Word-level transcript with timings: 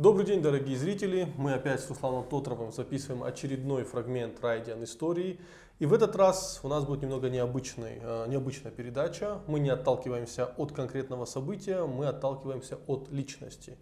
Добрый 0.00 0.24
день, 0.24 0.40
дорогие 0.40 0.78
зрители! 0.78 1.30
Мы 1.36 1.52
опять 1.52 1.80
с 1.80 1.90
Русланом 1.90 2.26
Тотровым 2.26 2.72
записываем 2.72 3.22
очередной 3.22 3.84
фрагмент 3.84 4.42
Райдиан 4.42 4.82
истории. 4.82 5.38
И 5.78 5.84
в 5.84 5.92
этот 5.92 6.16
раз 6.16 6.58
у 6.62 6.68
нас 6.68 6.86
будет 6.86 7.02
немного 7.02 7.28
необычный, 7.28 7.98
э, 8.00 8.24
необычная 8.26 8.72
передача. 8.72 9.42
Мы 9.46 9.60
не 9.60 9.68
отталкиваемся 9.68 10.46
от 10.56 10.72
конкретного 10.72 11.26
события, 11.26 11.84
мы 11.84 12.06
отталкиваемся 12.06 12.78
от 12.86 13.10
личности. 13.10 13.76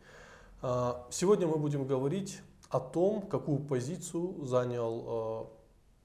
Э, 0.60 0.94
сегодня 1.10 1.46
мы 1.46 1.56
будем 1.56 1.86
говорить 1.86 2.40
о 2.69 2.80
том, 2.80 3.22
какую 3.22 3.60
позицию 3.60 4.44
занял 4.44 5.04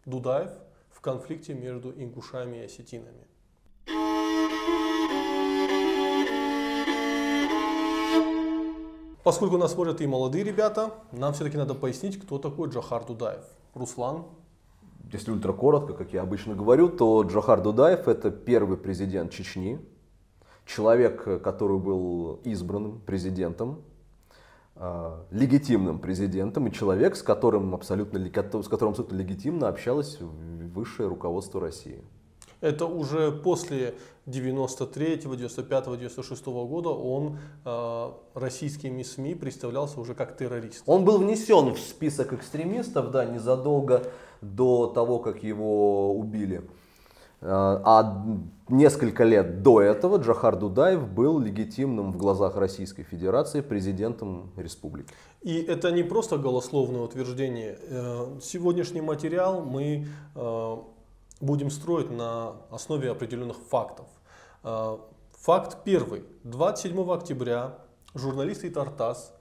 э, 0.06 0.10
Дудаев 0.12 0.52
в 0.92 1.02
конфликте 1.02 1.56
между 1.56 1.92
ингушами 1.92 2.58
и 2.58 2.66
осетинами. 2.66 3.26
Поскольку 9.24 9.58
нас 9.58 9.72
смотрят 9.72 10.02
и 10.02 10.08
молодые 10.08 10.44
ребята, 10.44 10.92
нам 11.14 11.34
все-таки 11.34 11.56
надо 11.56 11.76
пояснить, 11.76 12.20
кто 12.20 12.40
такой 12.40 12.70
Джахар 12.70 13.06
Дудаев. 13.06 13.46
Руслан. 13.74 14.26
Если 15.14 15.32
ультра 15.32 15.54
коротко, 15.54 15.94
как 15.94 16.12
я 16.12 16.24
обычно 16.24 16.56
говорю, 16.56 16.90
то 16.90 17.24
Джахар 17.24 17.62
Дудаев 17.62 18.08
это 18.10 18.32
первый 18.32 18.78
президент 18.78 19.32
Чечни, 19.32 19.80
человек, 20.66 21.24
который 21.42 21.80
был 21.80 22.42
избранным 22.44 23.00
президентом, 23.00 23.82
э, 24.76 25.18
легитимным 25.32 26.00
президентом 26.00 26.68
и 26.68 26.72
человек, 26.72 27.16
с 27.16 27.24
которым 27.24 27.74
абсолютно, 27.76 28.20
с 28.20 28.68
которым 28.68 28.92
абсолютно 28.92 29.16
легитимно 29.16 29.70
общалось 29.70 30.18
высшее 30.20 31.08
руководство 31.08 31.62
России. 31.62 32.04
Это 32.64 32.86
уже 32.86 33.30
после 33.30 33.96
93, 34.26 35.18
95, 35.18 36.00
96 36.00 36.46
года 36.46 36.90
он 36.92 37.38
э, 37.66 38.12
российскими 38.36 39.04
СМИ 39.04 39.36
представлялся 39.36 40.00
уже 40.00 40.16
как 40.16 40.38
террорист. 40.38 40.84
Он 40.86 41.04
был 41.04 41.18
внесен 41.18 41.74
в 41.74 41.80
список 41.80 42.32
экстремистов, 42.32 43.12
да, 43.12 43.26
незадолго 43.26 44.04
до 44.42 44.88
того, 44.88 45.20
как 45.20 45.44
его 45.44 46.18
убили. 46.18 46.62
Э, 47.42 47.82
а 47.84 48.26
несколько 48.70 49.26
лет 49.26 49.62
до 49.62 49.82
этого 49.82 50.16
Джахар 50.16 50.56
Дудаев 50.56 51.06
был 51.06 51.40
легитимным 51.40 52.14
в 52.14 52.18
глазах 52.18 52.56
Российской 52.56 53.04
Федерации 53.04 53.60
президентом 53.60 54.52
республики. 54.56 55.14
И 55.42 55.62
это 55.62 55.92
не 55.92 56.04
просто 56.04 56.38
голословное 56.38 57.02
утверждение. 57.02 57.78
Э, 57.90 58.40
сегодняшний 58.42 59.02
материал 59.02 59.60
мы 59.66 60.08
э, 60.36 60.78
будем 61.44 61.70
строить 61.70 62.10
на 62.10 62.56
основе 62.72 63.12
определенных 63.12 63.58
фактов. 63.58 64.08
А, 64.64 65.00
факт 65.38 65.84
первый. 65.84 66.24
27 66.44 67.12
октября 67.12 67.78
журналисты 68.16 68.70
Тартас 68.70 69.34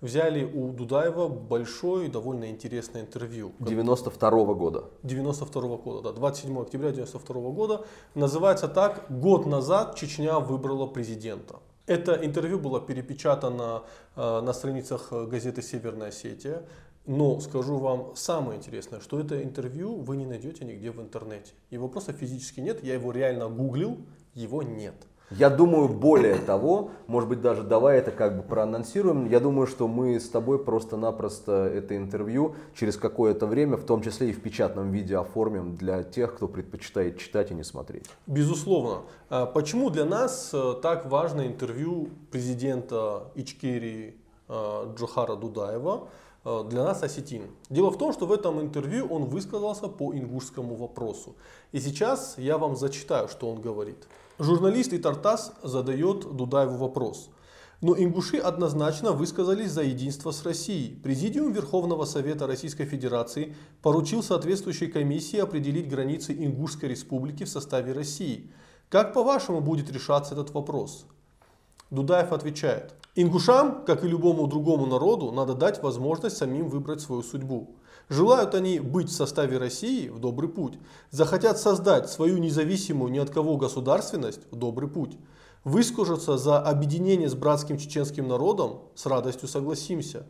взяли 0.00 0.44
у 0.44 0.72
Дудаева 0.72 1.28
большое 1.28 2.06
и 2.06 2.10
довольно 2.10 2.50
интересное 2.50 3.02
интервью. 3.02 3.52
92 3.58 4.30
-го 4.30 4.54
года. 4.54 4.84
92 5.02 5.62
-го 5.62 5.82
года, 5.82 6.02
да. 6.02 6.12
27 6.12 6.60
октября 6.60 6.92
92 6.92 7.50
года. 7.50 7.84
Называется 8.14 8.68
так 8.68 9.06
«Год 9.10 9.46
назад 9.46 9.96
Чечня 9.96 10.38
выбрала 10.38 10.86
президента». 10.86 11.56
Это 11.86 12.12
интервью 12.12 12.58
было 12.58 12.80
перепечатано 12.80 13.82
э, 14.14 14.40
на 14.42 14.52
страницах 14.52 15.10
газеты 15.10 15.62
«Северная 15.62 16.08
Осетия». 16.08 16.62
Но 17.08 17.40
скажу 17.40 17.78
вам 17.78 18.12
самое 18.16 18.58
интересное, 18.58 19.00
что 19.00 19.18
это 19.18 19.42
интервью 19.42 19.96
вы 19.96 20.18
не 20.18 20.26
найдете 20.26 20.66
нигде 20.66 20.90
в 20.90 21.00
интернете. 21.00 21.52
Его 21.70 21.88
просто 21.88 22.12
физически 22.12 22.60
нет, 22.60 22.84
я 22.84 22.94
его 22.94 23.12
реально 23.12 23.48
гуглил, 23.48 23.96
его 24.34 24.62
нет. 24.62 24.94
Я 25.30 25.48
думаю, 25.48 25.88
более 25.88 26.36
того, 26.36 26.90
может 27.06 27.30
быть, 27.30 27.40
даже 27.40 27.62
давай 27.62 27.98
это 27.98 28.10
как 28.10 28.36
бы 28.36 28.42
проанонсируем. 28.42 29.26
Я 29.26 29.40
думаю, 29.40 29.66
что 29.66 29.88
мы 29.88 30.20
с 30.20 30.28
тобой 30.28 30.62
просто-напросто 30.62 31.52
это 31.66 31.96
интервью 31.96 32.56
через 32.74 32.98
какое-то 32.98 33.46
время, 33.46 33.78
в 33.78 33.84
том 33.84 34.02
числе 34.02 34.28
и 34.28 34.32
в 34.32 34.42
печатном 34.42 34.90
виде, 34.90 35.16
оформим 35.16 35.76
для 35.76 36.02
тех, 36.02 36.34
кто 36.34 36.46
предпочитает 36.46 37.18
читать 37.18 37.50
и 37.50 37.54
не 37.54 37.64
смотреть. 37.64 38.04
Безусловно. 38.26 39.02
А 39.30 39.46
почему 39.46 39.88
для 39.88 40.04
нас 40.04 40.50
э, 40.52 40.74
так 40.82 41.06
важно 41.06 41.46
интервью 41.46 42.10
президента 42.30 43.30
Ичкерии 43.34 44.14
э, 44.48 44.94
Джохара 44.94 45.36
Дудаева? 45.36 46.08
Э, 46.48 46.64
для 46.66 46.82
нас 46.84 47.02
осетин. 47.02 47.42
Дело 47.68 47.90
в 47.90 47.98
том, 47.98 48.14
что 48.14 48.26
в 48.26 48.32
этом 48.32 48.58
интервью 48.60 49.06
он 49.06 49.26
высказался 49.26 49.88
по 49.88 50.14
ингушскому 50.14 50.76
вопросу. 50.76 51.36
И 51.72 51.80
сейчас 51.80 52.36
я 52.38 52.56
вам 52.56 52.74
зачитаю, 52.74 53.28
что 53.28 53.50
он 53.50 53.60
говорит. 53.60 54.08
Журналист 54.38 54.94
и 54.94 54.98
Тартас 54.98 55.52
задает 55.62 56.20
Дудаеву 56.20 56.76
вопрос. 56.76 57.28
Но 57.82 57.94
ингуши 57.96 58.38
однозначно 58.38 59.12
высказались 59.12 59.72
за 59.72 59.82
единство 59.82 60.30
с 60.30 60.42
Россией. 60.42 60.96
Президиум 60.96 61.52
Верховного 61.52 62.06
Совета 62.06 62.46
Российской 62.46 62.86
Федерации 62.86 63.54
поручил 63.82 64.22
соответствующей 64.22 64.86
комиссии 64.86 65.38
определить 65.38 65.88
границы 65.88 66.32
Ингушской 66.32 66.88
республики 66.88 67.44
в 67.44 67.48
составе 67.48 67.92
России. 67.92 68.50
Как 68.88 69.12
по-вашему 69.12 69.60
будет 69.60 69.92
решаться 69.92 70.32
этот 70.32 70.54
вопрос? 70.54 71.04
Дудаев 71.90 72.32
отвечает. 72.32 72.97
Ингушам, 73.20 73.84
как 73.84 74.04
и 74.04 74.08
любому 74.08 74.46
другому 74.46 74.86
народу, 74.86 75.32
надо 75.32 75.54
дать 75.54 75.82
возможность 75.82 76.36
самим 76.36 76.68
выбрать 76.68 77.00
свою 77.00 77.24
судьбу. 77.24 77.74
Желают 78.08 78.54
они 78.54 78.78
быть 78.78 79.08
в 79.08 79.12
составе 79.12 79.58
России 79.58 80.08
в 80.08 80.20
добрый 80.20 80.48
путь. 80.48 80.78
Захотят 81.10 81.58
создать 81.58 82.08
свою 82.08 82.38
независимую 82.38 83.10
ни 83.10 83.18
от 83.18 83.30
кого 83.30 83.56
государственность 83.56 84.42
в 84.52 84.54
добрый 84.54 84.88
путь. 84.88 85.18
Выскажутся 85.64 86.38
за 86.38 86.60
объединение 86.60 87.28
с 87.28 87.34
братским 87.34 87.76
чеченским 87.76 88.28
народом, 88.28 88.82
с 88.94 89.04
радостью 89.04 89.48
согласимся. 89.48 90.24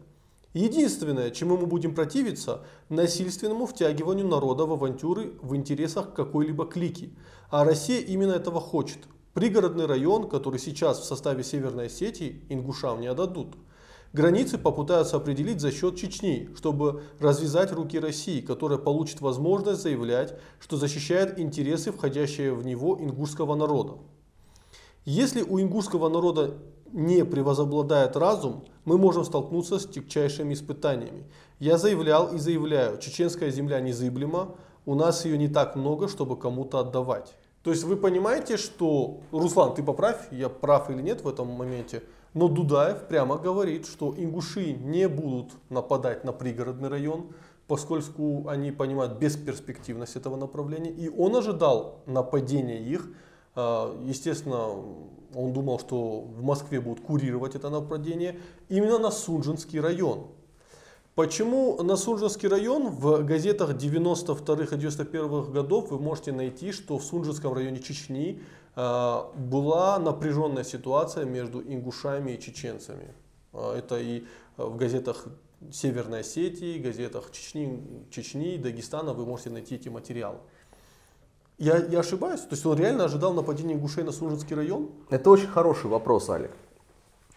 Единственное, 0.54 1.30
чему 1.30 1.58
мы 1.58 1.66
будем 1.66 1.94
противиться, 1.94 2.62
насильственному 2.88 3.66
втягиванию 3.66 4.26
народа 4.26 4.64
в 4.64 4.72
авантюры 4.72 5.34
в 5.42 5.54
интересах 5.54 6.14
какой-либо 6.14 6.64
клики. 6.64 7.14
А 7.50 7.64
Россия 7.64 8.00
именно 8.00 8.32
этого 8.32 8.62
хочет. 8.62 9.00
Пригородный 9.38 9.86
район, 9.86 10.28
который 10.28 10.58
сейчас 10.58 10.98
в 10.98 11.04
составе 11.04 11.44
Северной 11.44 11.86
Осетии, 11.86 12.42
ингушам 12.48 13.00
не 13.00 13.06
отдадут. 13.06 13.54
Границы 14.12 14.58
попытаются 14.58 15.16
определить 15.16 15.60
за 15.60 15.70
счет 15.70 15.94
Чечни, 15.94 16.50
чтобы 16.56 17.04
развязать 17.20 17.70
руки 17.70 18.00
России, 18.00 18.40
которая 18.40 18.80
получит 18.80 19.20
возможность 19.20 19.82
заявлять, 19.82 20.34
что 20.58 20.76
защищает 20.76 21.38
интересы, 21.38 21.92
входящие 21.92 22.52
в 22.52 22.66
него 22.66 22.98
ингушского 23.00 23.54
народа. 23.54 23.98
Если 25.04 25.42
у 25.42 25.60
ингушского 25.60 26.08
народа 26.08 26.56
не 26.90 27.24
превозобладает 27.24 28.16
разум, 28.16 28.64
мы 28.84 28.98
можем 28.98 29.24
столкнуться 29.24 29.78
с 29.78 29.86
тягчайшими 29.86 30.54
испытаниями. 30.54 31.30
Я 31.60 31.78
заявлял 31.78 32.34
и 32.34 32.38
заявляю, 32.38 32.98
чеченская 32.98 33.52
земля 33.52 33.78
незыблема, 33.78 34.56
у 34.84 34.96
нас 34.96 35.24
ее 35.24 35.38
не 35.38 35.46
так 35.46 35.76
много, 35.76 36.08
чтобы 36.08 36.36
кому-то 36.36 36.80
отдавать. 36.80 37.36
То 37.68 37.72
есть 37.72 37.84
вы 37.84 37.98
понимаете, 37.98 38.56
что, 38.56 39.18
Руслан, 39.30 39.74
ты 39.74 39.82
поправь, 39.82 40.28
я 40.30 40.48
прав 40.48 40.88
или 40.88 41.02
нет 41.02 41.22
в 41.22 41.28
этом 41.28 41.48
моменте, 41.48 42.02
но 42.32 42.48
Дудаев 42.48 43.02
прямо 43.08 43.36
говорит, 43.36 43.84
что 43.84 44.14
ингуши 44.16 44.72
не 44.72 45.06
будут 45.06 45.52
нападать 45.68 46.24
на 46.24 46.32
пригородный 46.32 46.88
район, 46.88 47.26
поскольку 47.66 48.48
они 48.48 48.72
понимают 48.72 49.18
бесперспективность 49.18 50.16
этого 50.16 50.36
направления. 50.36 50.92
И 50.92 51.10
он 51.10 51.36
ожидал 51.36 52.00
нападения 52.06 52.80
их. 52.80 53.06
А, 53.54 53.94
естественно, 54.02 54.68
он 55.34 55.52
думал, 55.52 55.78
что 55.78 56.22
в 56.22 56.42
Москве 56.42 56.80
будут 56.80 57.04
курировать 57.04 57.54
это 57.54 57.68
нападение 57.68 58.40
именно 58.70 58.98
на 58.98 59.10
Сунжинский 59.10 59.78
район. 59.78 60.28
Почему 61.18 61.82
на 61.82 61.96
Сунжинский 61.96 62.48
район 62.48 62.90
в 62.90 63.24
газетах 63.24 63.70
92-х 63.70 64.76
и 64.76 64.78
91-х 64.78 65.50
годов 65.50 65.90
вы 65.90 65.98
можете 65.98 66.30
найти, 66.30 66.70
что 66.70 66.96
в 66.96 67.02
Сунжинском 67.02 67.52
районе 67.52 67.80
Чечни 67.80 68.40
э, 68.76 69.20
была 69.34 69.98
напряженная 69.98 70.62
ситуация 70.62 71.24
между 71.24 71.60
ингушами 71.60 72.34
и 72.34 72.40
чеченцами. 72.40 73.12
Э, 73.52 73.74
это 73.78 73.98
и 73.98 74.26
в 74.56 74.76
газетах 74.76 75.26
Северной 75.72 76.20
Осетии, 76.20 76.78
газетах 76.78 77.32
Чечни, 77.32 77.82
Чечни, 78.12 78.56
Дагестана 78.56 79.12
вы 79.12 79.26
можете 79.26 79.50
найти 79.50 79.74
эти 79.74 79.88
материалы. 79.88 80.38
Я, 81.58 81.78
я 81.78 81.98
ошибаюсь? 81.98 82.42
То 82.42 82.52
есть 82.52 82.64
он 82.64 82.78
реально 82.78 83.06
ожидал 83.06 83.34
нападения 83.34 83.74
ингушей 83.74 84.04
на 84.04 84.12
Сунжинский 84.12 84.54
район? 84.54 84.92
Это 85.10 85.30
очень 85.30 85.48
хороший 85.48 85.90
вопрос, 85.90 86.30
Алик. 86.30 86.52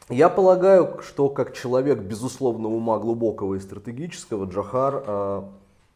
Я 0.10 0.30
полагаю, 0.30 1.00
что 1.02 1.30
как 1.30 1.54
человек, 1.54 2.00
безусловно, 2.00 2.68
ума 2.68 3.00
глубокого 3.00 3.56
и 3.56 3.60
стратегического, 3.60 4.46
Джахар 4.46 5.04
э, 5.06 5.44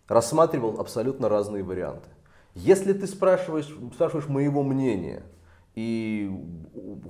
рассматривал 0.08 0.80
абсолютно 0.80 1.28
разные 1.28 1.64
варианты. 1.64 2.10
Если 2.54 2.94
ты 2.94 3.08
спрашиваешь, 3.08 3.68
спрашиваешь 3.94 4.30
моего 4.30 4.64
мнения 4.64 5.24
и 5.76 6.32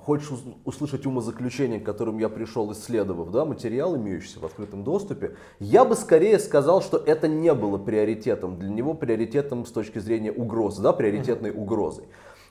хочешь 0.02 0.28
услышать 0.64 1.06
умозаключение, 1.06 1.78
к 1.78 1.84
которым 1.84 2.18
я 2.18 2.28
пришел, 2.28 2.72
исследовав 2.72 3.30
да, 3.30 3.44
материал, 3.44 3.96
имеющийся 3.96 4.40
в 4.40 4.44
открытом 4.44 4.82
доступе, 4.82 5.36
я 5.60 5.84
бы 5.84 5.94
скорее 5.94 6.40
сказал, 6.40 6.82
что 6.82 6.96
это 6.96 7.28
не 7.28 7.54
было 7.54 7.78
приоритетом 7.78 8.58
для 8.58 8.70
него, 8.70 8.94
приоритетом 8.94 9.66
с 9.66 9.70
точки 9.70 10.00
зрения 10.00 10.32
угрозы, 10.32 10.82
да, 10.82 10.92
приоритетной 10.92 11.52
угрозой. 11.52 12.06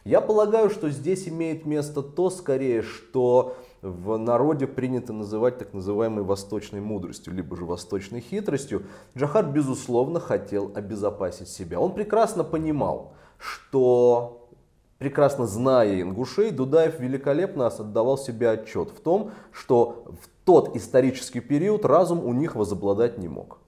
Я 0.06 0.22
полагаю, 0.22 0.70
что 0.70 0.90
здесь 0.90 1.28
имеет 1.28 1.66
место 1.66 2.02
то 2.02 2.30
скорее, 2.30 2.82
что 2.82 3.58
в 3.86 4.18
народе 4.18 4.66
принято 4.66 5.14
называть 5.14 5.60
так 5.60 5.74
называемой 5.74 6.24
восточной 6.24 6.82
мудростью, 6.82 7.34
либо 7.34 7.56
же 7.56 7.66
восточной 7.66 8.20
хитростью, 8.20 8.84
Джахар, 9.16 9.46
безусловно, 9.46 10.20
хотел 10.20 10.72
обезопасить 10.74 11.50
себя. 11.50 11.80
Он 11.80 11.94
прекрасно 11.94 12.44
понимал, 12.44 13.14
что 13.38 14.50
прекрасно 14.98 15.46
зная 15.46 16.02
ингушей, 16.02 16.50
Дудаев 16.50 17.00
великолепно 17.00 17.68
отдавал 17.68 18.18
себе 18.18 18.50
отчет 18.50 18.90
в 18.90 19.00
том, 19.02 19.32
что 19.52 20.06
в 20.22 20.28
тот 20.46 20.76
исторический 20.76 21.42
период 21.42 21.86
разум 21.86 22.26
у 22.26 22.34
них 22.34 22.56
возобладать 22.56 23.20
не 23.20 23.28
мог. 23.28 23.60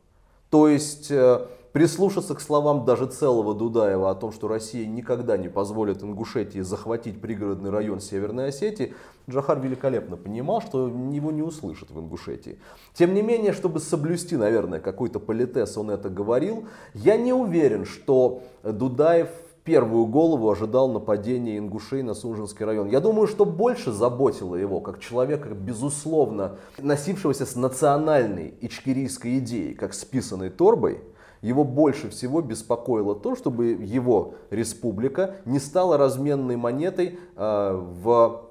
То 0.50 0.68
есть 0.68 1.12
э, 1.12 1.46
прислушаться 1.74 2.34
к 2.34 2.42
словам 2.42 2.86
даже 2.86 3.06
целого 3.06 3.54
Дудаева 3.54 4.10
о 4.10 4.16
том, 4.16 4.32
что 4.32 4.48
Россия 4.48 4.88
никогда 4.88 5.38
не 5.38 5.50
позволит 5.50 6.02
Ингушетии 6.02 6.62
захватить 6.62 7.22
пригородный 7.22 7.70
район 7.70 8.00
Северной 8.00 8.48
Осетии, 8.48 8.96
Джахар 9.30 9.60
великолепно 9.60 10.16
понимал, 10.16 10.62
что 10.62 10.88
его 10.88 11.32
не 11.32 11.42
услышат 11.42 11.92
в 11.92 12.00
Ингушетии. 12.00 12.60
Тем 12.94 13.14
не 13.14 13.22
менее, 13.22 13.52
чтобы 13.52 13.80
соблюсти, 13.80 14.38
наверное, 14.38 14.80
какой-то 14.80 15.20
политес, 15.20 15.78
он 15.78 15.92
это 15.92 16.10
говорил. 16.10 16.66
Я 16.94 17.18
не 17.18 17.34
уверен, 17.34 17.86
что 17.86 18.42
Дудаев 18.64 19.30
первую 19.68 20.06
голову 20.06 20.50
ожидал 20.50 20.90
нападения 20.90 21.58
ингушей 21.58 22.02
на 22.02 22.14
Сунжинский 22.14 22.66
район. 22.66 22.88
Я 22.88 23.02
думаю, 23.02 23.28
что 23.28 23.44
больше 23.44 23.92
заботило 23.92 24.56
его, 24.56 24.80
как 24.80 25.02
человека, 25.02 25.50
безусловно, 25.50 26.56
носившегося 26.78 27.46
с 27.46 27.58
национальной 27.58 28.54
ичкерийской 28.62 29.40
идеей, 29.40 29.74
как 29.74 29.94
с 29.94 30.06
писаной 30.06 30.52
торбой, 30.52 31.02
его 31.42 31.66
больше 31.66 32.10
всего 32.10 32.42
беспокоило 32.42 33.14
то, 33.14 33.36
чтобы 33.36 33.72
его 33.72 34.36
республика 34.52 35.36
не 35.44 35.60
стала 35.60 35.98
разменной 35.98 36.56
монетой 36.56 37.20
э, 37.36 37.82
в 38.02 38.47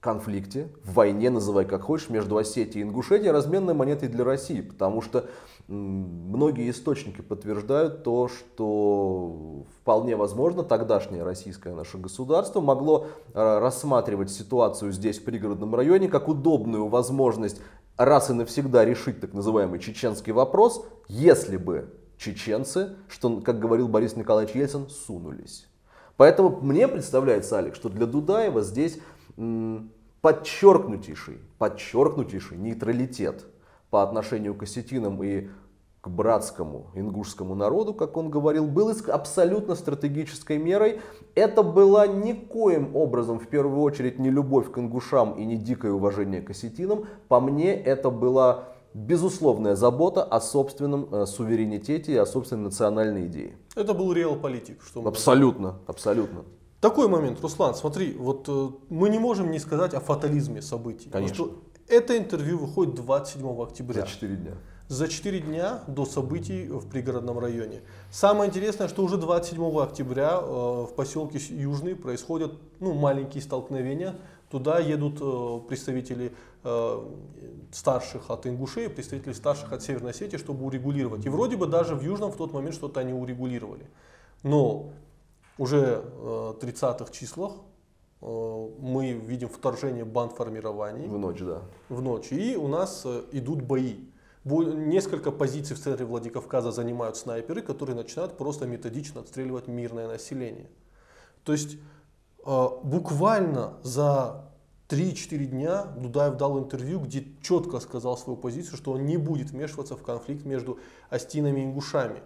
конфликте, 0.00 0.68
в 0.84 0.94
войне, 0.94 1.30
называй 1.30 1.64
как 1.64 1.82
хочешь, 1.82 2.08
между 2.08 2.36
Осетией 2.36 2.84
и 2.84 2.88
Ингушетией, 2.88 3.30
разменной 3.30 3.74
монетой 3.74 4.08
для 4.08 4.24
России. 4.24 4.60
Потому 4.60 5.02
что 5.02 5.26
многие 5.66 6.70
источники 6.70 7.20
подтверждают 7.20 8.04
то, 8.04 8.28
что 8.28 9.66
вполне 9.80 10.16
возможно 10.16 10.62
тогдашнее 10.62 11.24
российское 11.24 11.74
наше 11.74 11.98
государство 11.98 12.60
могло 12.60 13.06
э, 13.34 13.58
рассматривать 13.58 14.30
ситуацию 14.30 14.92
здесь, 14.92 15.18
в 15.18 15.24
пригородном 15.24 15.74
районе, 15.74 16.08
как 16.08 16.28
удобную 16.28 16.86
возможность 16.86 17.60
раз 17.96 18.30
и 18.30 18.32
навсегда 18.32 18.84
решить 18.84 19.20
так 19.20 19.34
называемый 19.34 19.80
чеченский 19.80 20.32
вопрос, 20.32 20.86
если 21.08 21.56
бы 21.56 21.92
чеченцы, 22.16 22.96
что, 23.08 23.40
как 23.40 23.58
говорил 23.58 23.88
Борис 23.88 24.16
Николаевич 24.16 24.54
Ельцин, 24.54 24.88
сунулись. 24.88 25.66
Поэтому 26.16 26.60
мне 26.60 26.88
представляется, 26.88 27.58
Алекс, 27.58 27.76
что 27.76 27.88
для 27.88 28.06
Дудаева 28.06 28.62
здесь 28.62 28.98
подчеркнутейший, 30.20 31.38
подчеркнутейший 31.58 32.58
нейтралитет 32.58 33.46
по 33.90 34.02
отношению 34.02 34.54
к 34.54 34.62
осетинам 34.64 35.22
и 35.22 35.48
к 36.00 36.08
братскому 36.08 36.90
ингушскому 36.94 37.54
народу, 37.54 37.92
как 37.92 38.16
он 38.16 38.30
говорил, 38.30 38.66
был 38.66 38.92
абсолютно 39.08 39.74
стратегической 39.74 40.58
мерой. 40.58 41.00
Это 41.34 41.62
была 41.62 42.06
никоим 42.06 42.94
образом, 42.94 43.38
в 43.38 43.48
первую 43.48 43.80
очередь, 43.82 44.18
не 44.18 44.30
любовь 44.30 44.70
к 44.70 44.78
ингушам 44.78 45.32
и 45.32 45.44
не 45.44 45.56
дикое 45.56 45.92
уважение 45.92 46.40
к 46.40 46.50
осетинам. 46.50 47.06
По 47.28 47.40
мне, 47.40 47.74
это 47.74 48.10
была 48.10 48.68
безусловная 48.94 49.74
забота 49.74 50.22
о 50.22 50.40
собственном 50.40 51.12
э, 51.12 51.26
суверенитете 51.26 52.12
и 52.12 52.16
о 52.16 52.26
собственной 52.26 52.64
национальной 52.64 53.26
идее. 53.26 53.56
Это 53.76 53.92
был 53.92 54.12
реал-политик. 54.12 54.82
Что 54.82 55.06
абсолютно, 55.06 55.78
абсолютно. 55.86 56.44
Такой 56.80 57.08
момент, 57.08 57.40
Руслан, 57.40 57.74
смотри, 57.74 58.12
вот 58.12 58.48
э, 58.48 58.68
мы 58.88 59.08
не 59.08 59.18
можем 59.18 59.50
не 59.50 59.58
сказать 59.58 59.94
о 59.94 60.00
фатализме 60.00 60.62
событий. 60.62 61.10
Конечно. 61.10 61.34
Что 61.34 61.62
это 61.88 62.16
интервью 62.16 62.58
выходит 62.58 62.94
27 62.94 63.62
октября. 63.62 64.02
За 64.02 64.06
4 64.06 64.36
дня 64.36 64.52
за 64.86 65.06
4 65.06 65.40
дня 65.40 65.82
до 65.86 66.06
событий 66.06 66.66
в 66.66 66.88
пригородном 66.88 67.38
районе. 67.38 67.82
Самое 68.10 68.48
интересное, 68.48 68.88
что 68.88 69.04
уже 69.04 69.18
27 69.18 69.78
октября 69.80 70.38
э, 70.40 70.46
в 70.46 70.94
поселке 70.96 71.38
Южный 71.50 71.94
происходят 71.94 72.54
ну, 72.80 72.94
маленькие 72.94 73.42
столкновения. 73.42 74.14
Туда 74.48 74.78
едут 74.78 75.18
э, 75.20 75.60
представители 75.68 76.32
старших 77.70 78.30
от 78.30 78.46
Ингушей, 78.46 78.90
представители 78.90 79.32
старших 79.32 79.72
от 79.72 79.82
Северной 79.82 80.10
Осетии, 80.10 80.36
чтобы 80.36 80.66
урегулировать. 80.66 81.24
И 81.24 81.28
вроде 81.28 81.56
бы 81.56 81.66
даже 81.66 81.94
в 81.94 82.02
Южном 82.02 82.32
в 82.32 82.36
тот 82.36 82.52
момент 82.52 82.74
что-то 82.74 83.00
они 83.00 83.12
урегулировали. 83.12 83.86
Но 84.42 84.90
уже 85.58 86.02
в 86.18 86.56
30-х 86.60 87.12
числах 87.12 87.52
мы 88.20 89.12
видим 89.12 89.48
вторжение 89.48 90.04
банд 90.04 90.32
формирований. 90.32 91.06
В 91.06 91.18
ночь, 91.18 91.40
да. 91.40 91.62
В 91.88 92.00
ночь. 92.00 92.32
И 92.32 92.56
у 92.56 92.68
нас 92.68 93.06
идут 93.32 93.62
бои. 93.62 93.96
Несколько 94.44 95.30
позиций 95.30 95.76
в 95.76 95.80
центре 95.80 96.06
Владикавказа 96.06 96.72
занимают 96.72 97.16
снайперы, 97.16 97.60
которые 97.60 97.96
начинают 97.96 98.38
просто 98.38 98.66
методично 98.66 99.20
отстреливать 99.20 99.68
мирное 99.68 100.08
население. 100.08 100.70
То 101.44 101.52
есть 101.52 101.76
э, 102.46 102.68
буквально 102.82 103.74
за 103.82 104.48
3-4 104.88 105.44
дня 105.46 105.84
Дудаев 105.84 106.36
дал 106.36 106.58
интервью, 106.58 107.00
где 107.00 107.26
четко 107.42 107.78
сказал 107.80 108.16
свою 108.16 108.38
позицию, 108.38 108.76
что 108.76 108.92
он 108.92 109.04
не 109.04 109.16
будет 109.16 109.50
вмешиваться 109.50 109.96
в 109.96 110.02
конфликт 110.02 110.46
между 110.46 110.78
Астинами 111.10 111.60
и 111.60 111.64
Ингушами. 111.64 112.22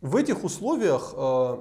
В 0.00 0.16
этих 0.16 0.44
условиях 0.44 1.12
э, 1.16 1.60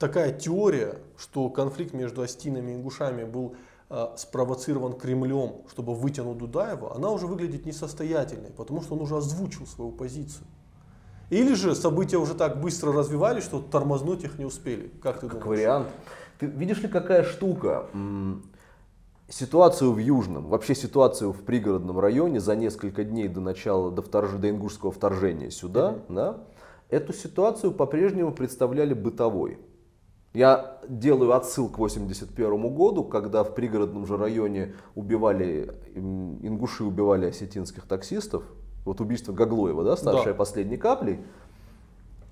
такая 0.00 0.36
теория, 0.36 0.98
что 1.16 1.48
конфликт 1.48 1.94
между 1.94 2.22
Астинами 2.22 2.72
и 2.72 2.74
Ингушами 2.74 3.22
был 3.22 3.54
Э, 3.92 4.10
спровоцирован 4.16 4.92
Кремлем, 4.92 5.62
чтобы 5.68 5.96
вытянуть 5.96 6.38
Дудаева, 6.38 6.94
она 6.94 7.10
уже 7.10 7.26
выглядит 7.26 7.66
несостоятельной, 7.66 8.50
потому 8.50 8.82
что 8.82 8.94
он 8.94 9.00
уже 9.00 9.16
озвучил 9.16 9.66
свою 9.66 9.90
позицию. 9.90 10.46
Или 11.28 11.54
же 11.54 11.74
события 11.74 12.16
уже 12.16 12.34
так 12.34 12.60
быстро 12.60 12.92
развивались, 12.92 13.42
что 13.42 13.60
тормознуть 13.60 14.22
их 14.22 14.38
не 14.38 14.44
успели. 14.44 14.92
Как 15.02 15.18
ты 15.18 15.26
как 15.26 15.40
думаешь? 15.40 15.58
вариант. 15.58 15.88
Ты 16.38 16.46
видишь 16.46 16.80
ли, 16.82 16.88
какая 16.88 17.24
штука? 17.24 17.86
Ситуацию 19.28 19.92
в 19.92 19.98
Южном, 19.98 20.46
вообще 20.46 20.76
ситуацию 20.76 21.32
в 21.32 21.42
пригородном 21.42 21.98
районе 21.98 22.38
за 22.38 22.54
несколько 22.54 23.02
дней 23.02 23.26
до 23.26 23.40
начала, 23.40 23.90
до, 23.90 24.02
вторж... 24.02 24.30
до 24.34 24.50
ингушского 24.50 24.92
вторжения 24.92 25.50
сюда, 25.50 25.94
mm-hmm. 25.94 26.14
да, 26.14 26.38
эту 26.90 27.12
ситуацию 27.12 27.72
по-прежнему 27.72 28.32
представляли 28.32 28.94
бытовой. 28.94 29.58
Я 30.32 30.78
делаю 30.88 31.32
отсыл 31.32 31.68
к 31.68 31.74
1981 31.74 32.74
году, 32.74 33.02
когда 33.02 33.42
в 33.42 33.54
пригородном 33.54 34.06
же 34.06 34.16
районе 34.16 34.74
убивали, 34.94 35.74
ингуши 35.94 36.84
убивали 36.84 37.26
осетинских 37.26 37.84
таксистов. 37.86 38.44
Вот 38.84 39.00
убийство 39.00 39.32
Гаглоева, 39.32 39.82
да, 39.82 39.96
ставшее 39.96 40.32
да. 40.32 40.38
последней 40.38 40.76
каплей. 40.76 41.18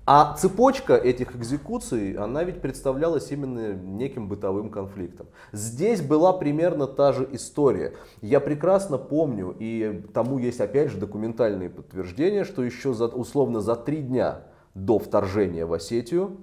А 0.05 0.33
цепочка 0.33 0.95
этих 0.95 1.35
экзекуций, 1.35 2.13
она 2.13 2.43
ведь 2.43 2.61
представлялась 2.61 3.31
именно 3.31 3.73
неким 3.73 4.27
бытовым 4.27 4.71
конфликтом. 4.71 5.27
Здесь 5.51 6.01
была 6.01 6.33
примерно 6.33 6.87
та 6.87 7.11
же 7.13 7.29
история. 7.33 7.93
Я 8.21 8.39
прекрасно 8.39 8.97
помню, 8.97 9.55
и 9.59 10.03
тому 10.13 10.39
есть 10.39 10.61
опять 10.61 10.89
же 10.89 10.97
документальные 10.97 11.69
подтверждения, 11.69 12.43
что 12.43 12.63
еще 12.63 12.93
за, 12.93 13.05
условно 13.05 13.59
за 13.61 13.75
три 13.75 14.01
дня 14.01 14.45
до 14.73 14.97
вторжения 14.97 15.67
в 15.67 15.73
Осетию 15.73 16.37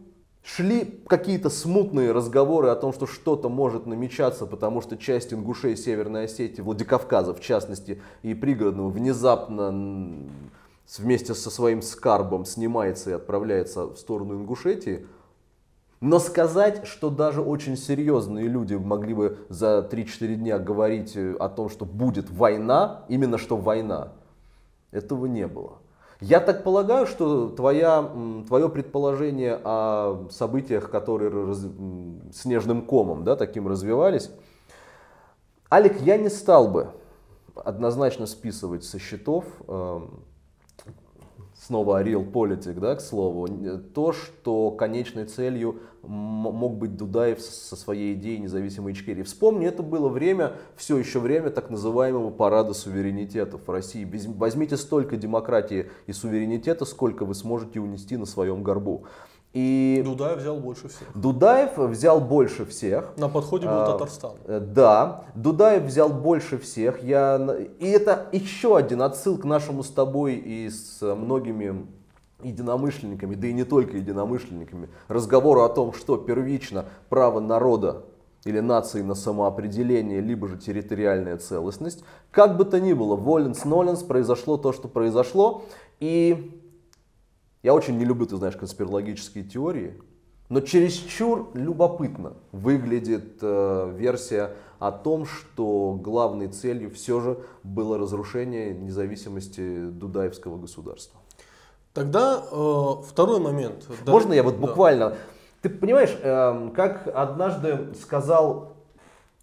Шли 0.46 1.02
какие-то 1.08 1.50
смутные 1.50 2.12
разговоры 2.12 2.68
о 2.68 2.76
том, 2.76 2.92
что 2.92 3.08
что-то 3.08 3.48
может 3.48 3.84
намечаться, 3.84 4.46
потому 4.46 4.80
что 4.80 4.96
часть 4.96 5.32
ингушей 5.32 5.76
Северной 5.76 6.26
Осетии, 6.26 6.60
Владикавказа 6.62 7.34
в 7.34 7.40
частности, 7.40 8.00
и 8.22 8.32
пригородного 8.32 8.88
внезапно 8.88 9.74
вместе 10.98 11.34
со 11.34 11.50
своим 11.50 11.82
скарбом 11.82 12.44
снимается 12.44 13.10
и 13.10 13.14
отправляется 13.14 13.86
в 13.86 13.96
сторону 13.96 14.34
Ингушетии. 14.34 15.08
Но 16.00 16.20
сказать, 16.20 16.86
что 16.86 17.10
даже 17.10 17.42
очень 17.42 17.76
серьезные 17.76 18.46
люди 18.46 18.74
могли 18.74 19.14
бы 19.14 19.38
за 19.48 19.88
3-4 19.90 20.36
дня 20.36 20.60
говорить 20.60 21.16
о 21.16 21.48
том, 21.48 21.68
что 21.68 21.84
будет 21.84 22.30
война, 22.30 23.04
именно 23.08 23.36
что 23.36 23.56
война, 23.56 24.12
этого 24.92 25.26
не 25.26 25.48
было. 25.48 25.78
Я 26.20 26.40
так 26.40 26.64
полагаю, 26.64 27.06
что 27.06 27.50
твоя, 27.50 28.10
твое 28.46 28.68
предположение 28.68 29.60
о 29.62 30.28
событиях, 30.30 30.90
которые 30.90 31.30
раз, 31.30 31.66
снежным 32.32 32.82
комом 32.82 33.22
да, 33.24 33.36
таким 33.36 33.68
развивались, 33.68 34.30
Алик, 35.70 36.00
я 36.00 36.16
не 36.16 36.28
стал 36.30 36.68
бы 36.68 36.88
однозначно 37.54 38.26
списывать 38.26 38.84
со 38.84 38.98
счетов 38.98 39.44
снова 41.66 42.02
Realpolitik, 42.02 42.78
да, 42.78 42.94
к 42.94 43.00
слову, 43.00 43.48
то, 43.92 44.12
что 44.12 44.70
конечной 44.70 45.24
целью 45.24 45.80
мог 46.02 46.76
быть 46.76 46.96
Дудаев 46.96 47.40
со 47.40 47.74
своей 47.74 48.14
идеей 48.14 48.38
независимой 48.38 48.92
Ичкерии. 48.92 49.24
Вспомни, 49.24 49.66
это 49.66 49.82
было 49.82 50.08
время, 50.08 50.52
все 50.76 50.96
еще 50.96 51.18
время 51.18 51.50
так 51.50 51.68
называемого 51.70 52.30
парада 52.30 52.72
суверенитетов 52.72 53.66
в 53.66 53.70
России. 53.70 54.08
Возьмите 54.36 54.76
столько 54.76 55.16
демократии 55.16 55.90
и 56.06 56.12
суверенитета, 56.12 56.84
сколько 56.84 57.24
вы 57.24 57.34
сможете 57.34 57.80
унести 57.80 58.16
на 58.16 58.26
своем 58.26 58.62
горбу. 58.62 59.06
И 59.56 60.02
Дудаев 60.04 60.38
взял 60.38 60.58
больше 60.58 60.88
всех. 60.88 61.08
Дудаев 61.14 61.78
взял 61.78 62.20
больше 62.20 62.66
всех. 62.66 63.14
На 63.16 63.30
подходе 63.30 63.66
был 63.66 63.72
А, 63.72 63.86
Татарстан. 63.86 64.32
Э, 64.44 64.60
Да, 64.60 65.24
Дудаев 65.34 65.84
взял 65.84 66.10
больше 66.10 66.58
всех. 66.58 67.02
Я... 67.02 67.56
И 67.78 67.86
это 67.86 68.26
еще 68.32 68.76
один 68.76 69.00
отсыл 69.00 69.38
к 69.38 69.44
нашему 69.44 69.82
с 69.82 69.88
тобой 69.88 70.34
и 70.34 70.68
с 70.68 71.00
многими 71.00 71.86
единомышленниками, 72.42 73.34
да 73.34 73.46
и 73.46 73.54
не 73.54 73.64
только 73.64 73.96
единомышленниками, 73.96 74.90
разговору 75.08 75.62
о 75.62 75.70
том, 75.70 75.94
что 75.94 76.18
первично 76.18 76.84
право 77.08 77.40
народа 77.40 78.04
или 78.44 78.60
нации 78.60 79.00
на 79.00 79.14
самоопределение, 79.14 80.20
либо 80.20 80.48
же 80.48 80.58
территориальная 80.58 81.38
целостность. 81.38 82.04
Как 82.30 82.58
бы 82.58 82.66
то 82.66 82.78
ни 82.78 82.92
было, 82.92 83.16
воленс-ноленс, 83.16 84.02
произошло 84.02 84.58
то, 84.58 84.74
что 84.74 84.86
произошло. 84.86 85.62
И 85.98 86.60
я 87.62 87.74
очень 87.74 87.98
не 87.98 88.04
люблю, 88.04 88.26
ты 88.26 88.36
знаешь, 88.36 88.56
конспирологические 88.56 89.44
теории, 89.44 90.00
но 90.48 90.60
чересчур 90.60 91.50
любопытно 91.54 92.34
выглядит 92.52 93.38
э, 93.42 93.92
версия 93.96 94.52
о 94.78 94.92
том, 94.92 95.26
что 95.26 95.98
главной 96.00 96.48
целью 96.48 96.90
все 96.90 97.20
же 97.20 97.38
было 97.62 97.98
разрушение 97.98 98.74
независимости 98.74 99.86
Дудаевского 99.86 100.58
государства. 100.58 101.18
Тогда 101.92 102.44
э, 102.50 102.92
второй 103.08 103.40
момент. 103.40 103.86
Да- 104.04 104.12
Можно 104.12 104.34
я 104.34 104.42
вот 104.42 104.60
да. 104.60 104.66
буквально... 104.66 105.16
Ты 105.62 105.70
понимаешь, 105.70 106.16
эм, 106.22 106.70
как 106.70 107.08
однажды 107.12 107.94
сказал 108.00 108.76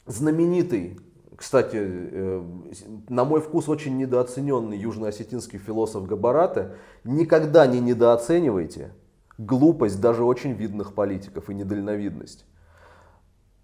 знаменитый, 0.05 0.99
кстати, 1.35 1.77
э, 1.79 2.43
на 3.09 3.25
мой 3.25 3.41
вкус 3.41 3.69
очень 3.69 3.97
недооцененный 3.97 4.77
южноосетинский 4.77 5.59
философ 5.59 6.05
Габарата, 6.05 6.75
никогда 7.03 7.65
не 7.67 7.79
недооценивайте 7.79 8.93
глупость 9.37 9.99
даже 9.99 10.23
очень 10.23 10.53
видных 10.53 10.93
политиков 10.93 11.49
и 11.49 11.53
недальновидность. 11.53 12.45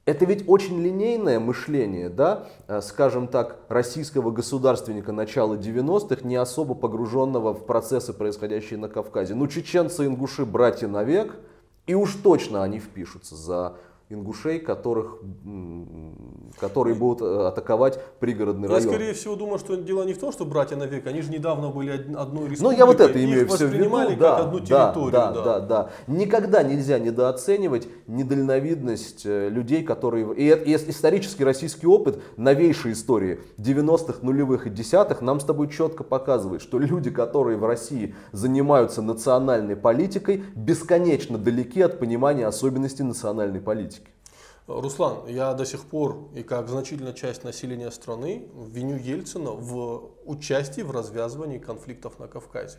Это 0.05 0.25
ведь 0.25 0.45
очень 0.47 0.81
линейное 0.81 1.39
мышление, 1.39 2.09
да, 2.09 2.47
э, 2.67 2.81
скажем 2.81 3.27
так, 3.27 3.59
российского 3.69 4.31
государственника 4.31 5.11
начала 5.11 5.55
90-х, 5.55 6.27
не 6.27 6.35
особо 6.35 6.73
погруженного 6.73 7.53
в 7.53 7.65
процессы, 7.67 8.11
происходящие 8.11 8.79
на 8.79 8.89
Кавказе. 8.89 9.35
Ну, 9.35 9.47
чеченцы, 9.47 10.07
ингуши, 10.07 10.45
братья 10.45 10.87
навек, 10.87 11.35
и 11.85 11.93
уж 11.93 12.15
точно 12.15 12.63
они 12.63 12.79
впишутся 12.79 13.35
за 13.35 13.75
ингушей, 14.09 14.59
которых, 14.59 15.19
которые 16.59 16.95
будут 16.95 17.21
э, 17.21 17.47
атаковать 17.47 17.99
пригородный 18.19 18.67
Я, 18.67 18.75
район. 18.75 18.89
скорее 18.89 19.13
всего, 19.13 19.35
думаю, 19.35 19.59
что 19.59 19.75
дело 19.77 20.03
не 20.03 20.13
в 20.13 20.17
том, 20.17 20.31
что 20.31 20.45
братья 20.45 20.75
навек, 20.75 21.05
они 21.05 21.21
же 21.21 21.31
недавно 21.31 21.69
были 21.69 21.91
од- 21.91 22.15
одной 22.15 22.49
республикой. 22.49 22.61
Ну, 22.63 22.71
я 22.71 22.85
вот 22.87 22.99
это 22.99 23.17
их 23.19 23.25
имею 23.25 23.47
все 23.47 23.57
в 23.57 23.61
виду. 23.61 23.69
воспринимали 23.69 24.15
Да, 24.15 24.35
как 24.37 24.45
одну 24.47 24.59
да, 24.61 24.65
территорию. 24.65 25.11
да, 25.11 25.31
да. 25.31 25.43
да, 25.43 25.59
да. 25.59 25.89
Никогда 26.07 26.63
нельзя 26.63 26.97
недооценивать 26.97 27.87
недальновидность 28.07 29.25
э, 29.25 29.49
людей, 29.49 29.83
которые... 29.83 30.33
И, 30.35 30.47
и 30.71 30.75
исторический 30.75 31.43
российский 31.43 31.85
опыт 31.85 32.19
новейшей 32.35 32.93
истории 32.93 33.39
90-х, 33.57 34.19
нулевых 34.23 34.65
и 34.65 34.69
десятых 34.71 35.21
нам 35.21 35.39
с 35.39 35.43
тобой 35.43 35.69
четко 35.69 36.03
показывает, 36.03 36.61
что 36.63 36.79
люди, 36.79 37.11
которые 37.11 37.57
в 37.57 37.65
России 37.65 38.15
занимаются 38.31 39.03
национальной 39.03 39.75
политикой, 39.75 40.43
бесконечно 40.55 41.37
далеки 41.37 41.81
от 41.81 41.99
понимания 41.99 42.47
особенностей 42.47 43.03
национальной 43.03 43.61
политики. 43.61 43.98
Руслан, 44.69 45.25
я 45.27 45.53
до 45.55 45.65
сих 45.65 45.81
пор 45.81 46.29
и 46.35 46.43
как 46.43 46.69
значительная 46.69 47.13
часть 47.13 47.43
населения 47.43 47.89
страны 47.89 48.47
виню 48.67 48.97
Ельцина 48.97 49.51
в 49.51 50.11
участии 50.25 50.81
в 50.81 50.91
развязывании 50.91 51.57
конфликтов 51.57 52.19
на 52.19 52.27
Кавказе. 52.27 52.77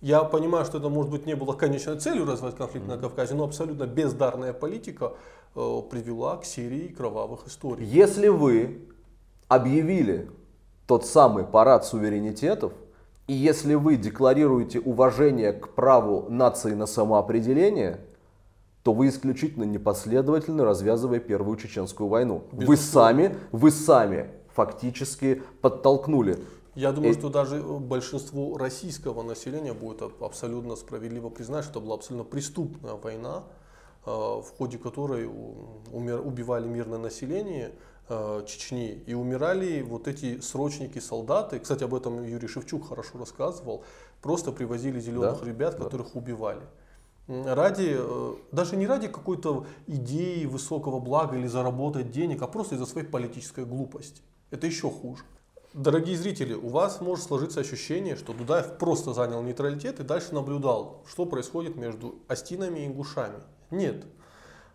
Я 0.00 0.22
понимаю, 0.22 0.64
что 0.64 0.78
это, 0.78 0.88
может 0.88 1.10
быть, 1.10 1.26
не 1.26 1.34
было 1.34 1.54
конечной 1.54 1.98
целью 1.98 2.24
развивать 2.24 2.56
конфликт 2.56 2.86
на 2.86 2.98
Кавказе, 2.98 3.34
но 3.34 3.44
абсолютно 3.44 3.86
бездарная 3.86 4.52
политика 4.52 5.14
э, 5.56 5.80
привела 5.90 6.36
к 6.36 6.44
серии 6.44 6.88
кровавых 6.88 7.48
историй. 7.48 7.84
Если 7.84 8.28
вы 8.28 8.86
объявили 9.48 10.30
тот 10.86 11.04
самый 11.04 11.44
парад 11.44 11.84
суверенитетов, 11.84 12.72
и 13.26 13.32
если 13.32 13.74
вы 13.74 13.96
декларируете 13.96 14.78
уважение 14.78 15.52
к 15.52 15.70
праву 15.74 16.26
нации 16.28 16.74
на 16.74 16.86
самоопределение, 16.86 18.00
то 18.84 18.92
вы 18.92 19.08
исключительно 19.08 19.64
непоследовательно 19.64 20.64
развязывая 20.64 21.18
Первую 21.18 21.56
Чеченскую 21.56 22.06
войну. 22.08 22.44
Вы 22.52 22.66
Безусловно. 22.76 22.84
сами, 23.24 23.36
вы 23.50 23.70
сами 23.70 24.30
фактически 24.52 25.42
подтолкнули. 25.62 26.38
Я 26.74 26.92
думаю, 26.92 27.12
Э, 27.14 27.18
что 27.18 27.30
даже 27.30 27.62
большинству 27.62 28.58
российского 28.58 29.22
населения 29.22 29.72
будет 29.72 30.02
аб- 30.02 30.22
абсолютно 30.22 30.76
справедливо 30.76 31.30
признать, 31.30 31.64
что 31.64 31.80
была 31.80 31.94
абсолютно 31.94 32.24
преступная 32.30 32.94
война, 32.94 33.44
э, 34.04 34.10
в 34.10 34.46
ходе 34.58 34.76
которой 34.76 35.24
умер- 35.90 36.20
убивали 36.24 36.68
мирное 36.68 36.98
население 36.98 37.72
э, 38.10 38.42
Чечни 38.46 39.02
и 39.06 39.14
умирали 39.14 39.80
вот 39.80 40.08
эти 40.08 40.38
срочники, 40.40 40.98
солдаты. 40.98 41.58
Кстати, 41.58 41.84
об 41.84 41.94
этом 41.94 42.22
Юрий 42.22 42.48
Шевчук 42.48 42.86
хорошо 42.90 43.16
рассказывал. 43.18 43.82
Просто 44.20 44.52
привозили 44.52 45.00
зеленых 45.00 45.40
Да, 45.40 45.46
ребят, 45.46 45.78
да. 45.78 45.84
которых 45.84 46.14
убивали. 46.14 46.60
Ради, 47.26 47.96
э, 47.96 48.34
даже 48.52 48.76
не 48.76 48.86
ради 48.86 49.08
какой-то 49.08 49.66
идеи 49.86 50.44
высокого 50.44 51.00
блага 51.00 51.36
или 51.36 51.46
заработать 51.46 52.10
денег, 52.10 52.42
а 52.42 52.46
просто 52.46 52.74
из-за 52.74 52.84
своей 52.86 53.06
политической 53.06 53.64
глупости. 53.64 54.20
Это 54.50 54.66
еще 54.66 54.90
хуже. 54.90 55.24
Дорогие 55.72 56.16
зрители, 56.16 56.54
у 56.54 56.68
вас 56.68 57.00
может 57.00 57.24
сложиться 57.24 57.60
ощущение, 57.60 58.14
что 58.14 58.32
Дудаев 58.32 58.78
просто 58.78 59.12
занял 59.12 59.42
нейтралитет 59.42 59.98
и 60.00 60.04
дальше 60.04 60.32
наблюдал, 60.34 61.02
что 61.08 61.24
происходит 61.24 61.76
между 61.76 62.16
Астинами 62.28 62.80
и 62.80 62.86
Ингушами. 62.86 63.40
Нет. 63.70 64.04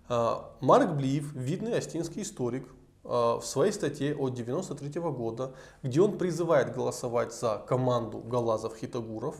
А, 0.10 0.52
Марк 0.60 0.96
Блиев, 0.96 1.32
видный 1.34 1.78
астинский 1.78 2.24
историк, 2.24 2.68
а, 3.06 3.40
в 3.40 3.46
своей 3.46 3.72
статье 3.72 4.14
от 4.14 4.34
1993 4.34 5.12
года, 5.12 5.54
где 5.84 6.02
он 6.02 6.18
призывает 6.18 6.74
голосовать 6.76 7.34
за 7.34 7.64
команду 7.66 8.18
Галазов-Хитагуров, 8.18 9.36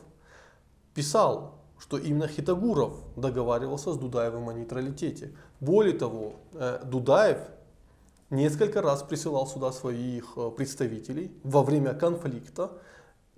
писал, 0.94 1.59
что 1.80 1.98
именно 1.98 2.28
Хитагуров 2.28 2.94
договаривался 3.16 3.94
с 3.94 3.98
Дудаевым 3.98 4.50
о 4.50 4.54
нейтралитете. 4.54 5.34
Более 5.60 5.94
того, 5.98 6.34
э, 6.54 6.82
Дудаев 6.84 7.40
несколько 8.30 8.82
раз 8.82 9.02
присылал 9.02 9.48
сюда 9.48 9.72
своих 9.72 10.34
э, 10.36 10.52
представителей 10.52 11.32
во 11.44 11.64
время 11.64 11.94
конфликта, 11.94 12.72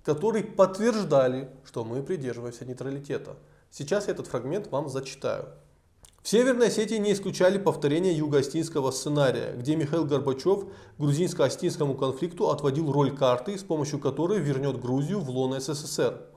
которые 0.04 0.44
подтверждали, 0.44 1.48
что 1.64 1.84
мы 1.84 2.02
придерживаемся 2.02 2.64
нейтралитета. 2.64 3.36
Сейчас 3.70 4.08
я 4.08 4.12
этот 4.12 4.26
фрагмент 4.26 4.70
вам 4.70 4.88
зачитаю. 4.88 5.46
В 6.22 6.28
Северной 6.28 6.68
Осетии 6.68 6.96
не 6.96 7.12
исключали 7.12 7.58
повторения 7.58 8.12
юго-остинского 8.12 8.92
сценария, 8.92 9.54
где 9.56 9.74
Михаил 9.74 10.04
Горбачев 10.04 10.66
грузинско-остинскому 10.98 11.96
конфликту 11.96 12.50
отводил 12.50 12.92
роль 12.92 13.16
карты, 13.16 13.58
с 13.58 13.64
помощью 13.64 13.98
которой 13.98 14.38
вернет 14.38 14.80
Грузию 14.80 15.18
в 15.18 15.30
лоно 15.30 15.58
СССР. 15.58 16.31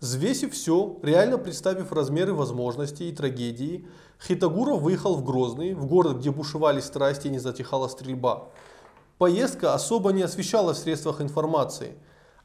Взвесив 0.00 0.52
все, 0.52 0.98
реально 1.02 1.38
представив 1.38 1.90
размеры 1.90 2.34
возможностей 2.34 3.08
и 3.08 3.14
трагедии, 3.14 3.86
Хитагуров 4.22 4.82
выехал 4.82 5.14
в 5.14 5.24
Грозный, 5.24 5.72
в 5.72 5.86
город, 5.86 6.18
где 6.18 6.30
бушевали 6.30 6.80
страсти 6.80 7.28
и 7.28 7.30
не 7.30 7.38
затихала 7.38 7.88
стрельба. 7.88 8.50
Поездка 9.16 9.72
особо 9.72 10.12
не 10.12 10.20
освещалась 10.20 10.76
в 10.76 10.82
средствах 10.82 11.22
информации. 11.22 11.94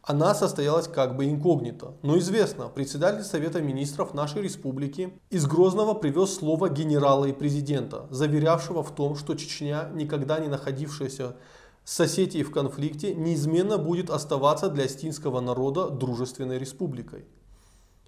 Она 0.01 0.33
состоялась 0.33 0.87
как 0.87 1.17
бы 1.17 1.25
инкогнито. 1.25 1.93
Но 2.01 2.17
известно, 2.17 2.69
председатель 2.69 3.23
Совета 3.23 3.61
Министров 3.61 4.13
нашей 4.13 4.41
республики 4.41 5.13
из 5.29 5.45
Грозного 5.45 5.93
привез 5.93 6.33
слово 6.33 6.69
генерала 6.69 7.25
и 7.25 7.33
президента, 7.33 8.07
заверявшего 8.09 8.81
в 8.81 8.95
том, 8.95 9.17
что 9.17 9.35
Чечня, 9.35 9.89
никогда 9.93 10.39
не 10.39 10.47
находившаяся 10.47 11.35
с 11.83 11.99
Осетией 11.99 12.45
в 12.45 12.51
конфликте, 12.51 13.13
неизменно 13.13 13.77
будет 13.77 14.09
оставаться 14.09 14.69
для 14.69 14.85
астинского 14.85 15.41
народа 15.41 15.89
дружественной 15.89 16.57
республикой. 16.57 17.25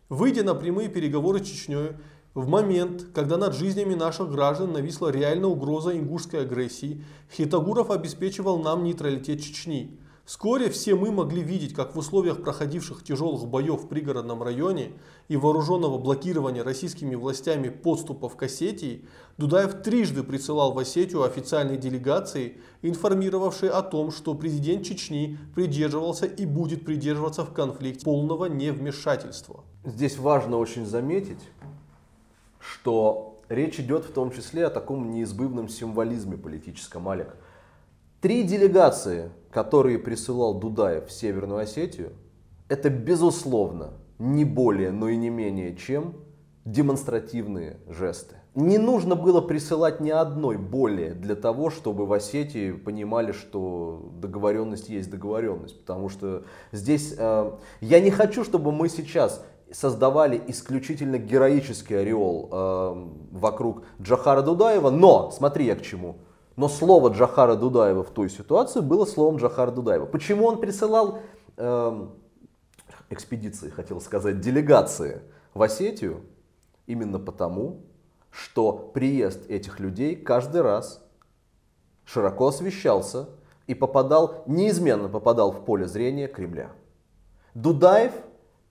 Выйдя 0.10 0.44
на 0.44 0.56
прямые 0.56 0.90
переговоры 0.90 1.40
с 1.40 1.48
Чечней, 1.48 1.92
в 2.34 2.48
момент, 2.48 3.08
когда 3.14 3.38
над 3.38 3.56
жизнями 3.56 3.94
наших 3.94 4.32
граждан 4.32 4.74
нависла 4.74 5.10
реальная 5.10 5.50
угроза 5.50 5.98
ингушской 5.98 6.42
агрессии, 6.42 7.04
Хитагуров 7.32 7.92
обеспечивал 7.92 8.60
нам 8.60 8.84
нейтралитет 8.84 9.42
Чечни. 9.42 10.00
Вскоре 10.26 10.70
все 10.70 10.96
мы 10.96 11.12
могли 11.12 11.44
видеть, 11.44 11.74
как 11.74 11.96
в 11.96 12.00
условиях 12.00 12.42
проходивших 12.42 13.04
тяжелых 13.04 13.46
боев 13.46 13.84
в 13.84 13.88
пригородном 13.90 14.42
районе 14.42 14.94
и 15.28 15.36
вооруженного 15.36 15.98
блокирования 15.98 16.64
российскими 16.64 17.16
властями 17.16 17.68
подступов 17.68 18.38
к 18.38 18.44
Осетии, 18.44 19.06
Дудаев 19.38 19.82
трижды 19.84 20.24
присылал 20.24 20.72
в 20.72 20.80
Осетию 20.80 21.24
официальные 21.24 21.78
делегации, 21.78 22.58
информировавшие 22.82 23.70
о 23.70 23.82
том, 23.82 24.12
что 24.12 24.34
президент 24.34 24.86
Чечни 24.86 25.38
придерживался 25.56 26.26
и 26.26 26.46
будет 26.46 26.86
придерживаться 26.86 27.44
в 27.44 27.54
конфликте 27.54 28.06
полного 28.06 28.46
невмешательства. 28.46 29.66
Здесь 29.84 30.18
важно 30.18 30.58
очень 30.58 30.86
заметить, 30.86 31.42
что 32.60 33.42
речь 33.50 33.78
идет 33.78 34.06
в 34.06 34.14
том 34.14 34.32
числе 34.32 34.68
о 34.68 34.70
таком 34.70 35.12
неизбывном 35.12 35.68
символизме 35.68 36.38
политическом, 36.38 37.10
Алек. 37.10 37.36
Три 38.22 38.44
делегации, 38.44 39.32
которые 39.54 40.00
присылал 40.00 40.56
Дудаев 40.56 41.08
в 41.08 41.12
Северную 41.12 41.60
Осетию, 41.60 42.14
это 42.70 42.90
безусловно 42.90 43.94
не 44.18 44.46
более, 44.46 44.92
но 44.92 45.10
и 45.10 45.16
не 45.16 45.30
менее 45.30 45.76
чем 45.76 46.16
демонстративные 46.66 47.78
жесты. 47.88 48.36
Не 48.56 48.78
нужно 48.78 49.16
было 49.16 49.42
присылать 49.42 50.00
ни 50.00 50.12
одной 50.12 50.58
более 50.58 51.14
для 51.14 51.36
того, 51.36 51.72
чтобы 51.72 52.06
в 52.06 52.14
Осетии 52.14 52.72
понимали, 52.72 53.32
что 53.32 54.12
договоренность 54.22 54.90
есть 54.90 55.10
договоренность. 55.10 55.80
Потому 55.80 56.08
что 56.08 56.44
здесь 56.72 57.16
э, 57.18 57.52
я 57.82 58.00
не 58.00 58.12
хочу, 58.12 58.44
чтобы 58.44 58.72
мы 58.72 58.90
сейчас 58.90 59.44
создавали 59.72 60.40
исключительно 60.48 61.18
героический 61.18 61.96
ореол 61.96 62.50
э, 62.52 63.08
вокруг 63.32 63.84
Джахара 64.00 64.44
Дудаева, 64.44 64.92
но, 64.92 65.32
смотри 65.32 65.66
я 65.66 65.76
к 65.76 65.82
чему, 65.82 66.18
но 66.56 66.68
слово 66.68 67.10
Джахара 67.10 67.56
Дудаева 67.56 68.04
в 68.04 68.12
той 68.12 68.30
ситуации 68.30 68.82
было 68.82 69.06
словом 69.06 69.38
Джахара 69.38 69.72
Дудаева. 69.72 70.06
Почему 70.06 70.46
он 70.46 70.60
присылал 70.60 71.20
э, 71.58 72.08
экспедиции, 73.10 73.70
хотел 73.70 74.00
сказать, 74.02 74.40
делегации 74.40 75.22
в 75.54 75.62
Осетию? 75.62 76.22
Именно 76.86 77.18
потому, 77.18 77.82
что 78.30 78.74
приезд 78.94 79.50
этих 79.50 79.80
людей 79.80 80.16
каждый 80.16 80.62
раз 80.62 81.04
широко 82.06 82.48
освещался 82.48 83.30
и 83.68 83.74
попадал, 83.74 84.44
неизменно 84.46 85.08
попадал 85.08 85.52
в 85.52 85.66
поле 85.66 85.88
зрения 85.88 86.28
Кремля. 86.28 86.72
Дудаев 87.54 88.14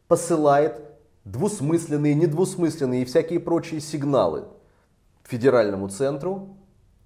посылает 0.08 0.82
двусмысленные, 1.24 2.14
недвусмысленные 2.14 3.02
и 3.02 3.04
всякие 3.04 3.40
прочие 3.40 3.80
сигналы 3.80 4.44
федеральному 5.24 5.88
центру 5.88 6.56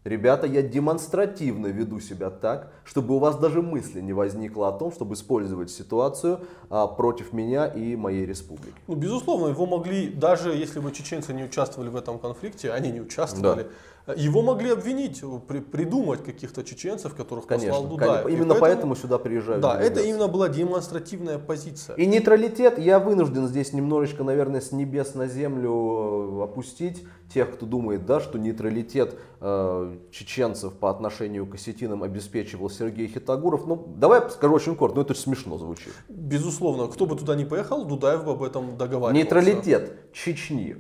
Ребята, 0.07 0.47
я 0.47 0.63
демонстративно 0.63 1.67
веду 1.67 1.99
себя 1.99 2.31
так, 2.31 2.71
чтобы 2.85 3.17
у 3.17 3.19
вас 3.19 3.37
даже 3.39 3.61
мысли 3.61 4.01
не 4.01 4.13
возникло 4.13 4.69
о 4.69 4.73
том, 4.73 4.93
чтобы 4.93 5.15
использовать 5.15 5.69
ситуацию 5.69 6.43
а, 6.71 6.87
против 6.87 7.33
меня 7.33 7.67
и 7.67 7.97
моей 7.97 8.25
республики. 8.25 8.77
Ну, 8.87 8.95
безусловно, 8.95 9.49
его 9.49 9.67
могли, 9.67 10.09
даже 10.09 10.51
если 10.51 10.79
бы 10.79 10.93
чеченцы 10.93 11.33
не 11.33 11.43
участвовали 11.43 11.89
в 11.89 11.97
этом 11.97 12.21
конфликте, 12.21 12.71
они 12.71 12.93
не 12.93 13.01
участвовали, 13.01 13.65
да. 14.07 14.15
Его 14.15 14.41
могли 14.41 14.71
обвинить, 14.71 15.21
при, 15.49 15.59
придумать 15.59 16.23
каких-то 16.23 16.63
чеченцев, 16.63 17.17
которых 17.17 17.47
конечно, 17.47 17.71
послал 17.71 17.89
Дудаев. 17.89 18.23
Конечно. 18.23 18.29
Именно 18.29 18.55
поэтому, 18.55 18.61
поэтому 18.61 18.95
сюда 18.95 19.19
приезжают. 19.19 19.61
Да, 19.63 19.81
это 19.81 20.01
именно 20.01 20.29
была 20.29 20.49
демонстративная 20.49 21.41
позиция. 21.41 21.97
И 21.97 22.07
нейтралитет, 22.07 22.79
я 22.79 23.01
вынужден 23.01 23.49
здесь 23.49 23.73
немножечко, 23.73 24.23
наверное, 24.23 24.61
с 24.61 24.71
небес 24.71 25.17
на 25.17 25.27
землю 25.27 26.39
э, 26.39 26.45
опустить 26.45 27.03
тех, 27.33 27.54
кто 27.54 27.66
думает, 27.66 28.06
да, 28.06 28.21
что 28.21 28.38
нейтралитет 28.38 29.18
э, 29.40 29.97
чеченцев 30.11 30.75
по 30.75 30.90
отношению 30.90 31.47
к 31.47 31.54
осетинам 31.54 32.02
обеспечивал 32.02 32.71
Сергей 32.71 33.09
Хитагуров. 33.09 33.66
Ну, 33.66 33.95
давай 33.97 34.28
скажу 34.30 34.54
очень 34.54 34.76
коротко, 34.76 34.97
но 34.97 35.02
это 35.02 35.14
смешно 35.14 35.59
звучит. 35.59 35.92
Безусловно, 36.09 36.88
кто 36.88 37.06
бы 37.06 37.16
туда 37.16 37.35
не 37.35 37.45
поехал, 37.45 37.85
Дудаев 37.85 38.25
бы 38.25 38.33
об 38.33 38.42
этом 38.42 38.76
договаривался. 38.76 39.14
Нейтралитет 39.14 40.12
Чечни 40.12 40.76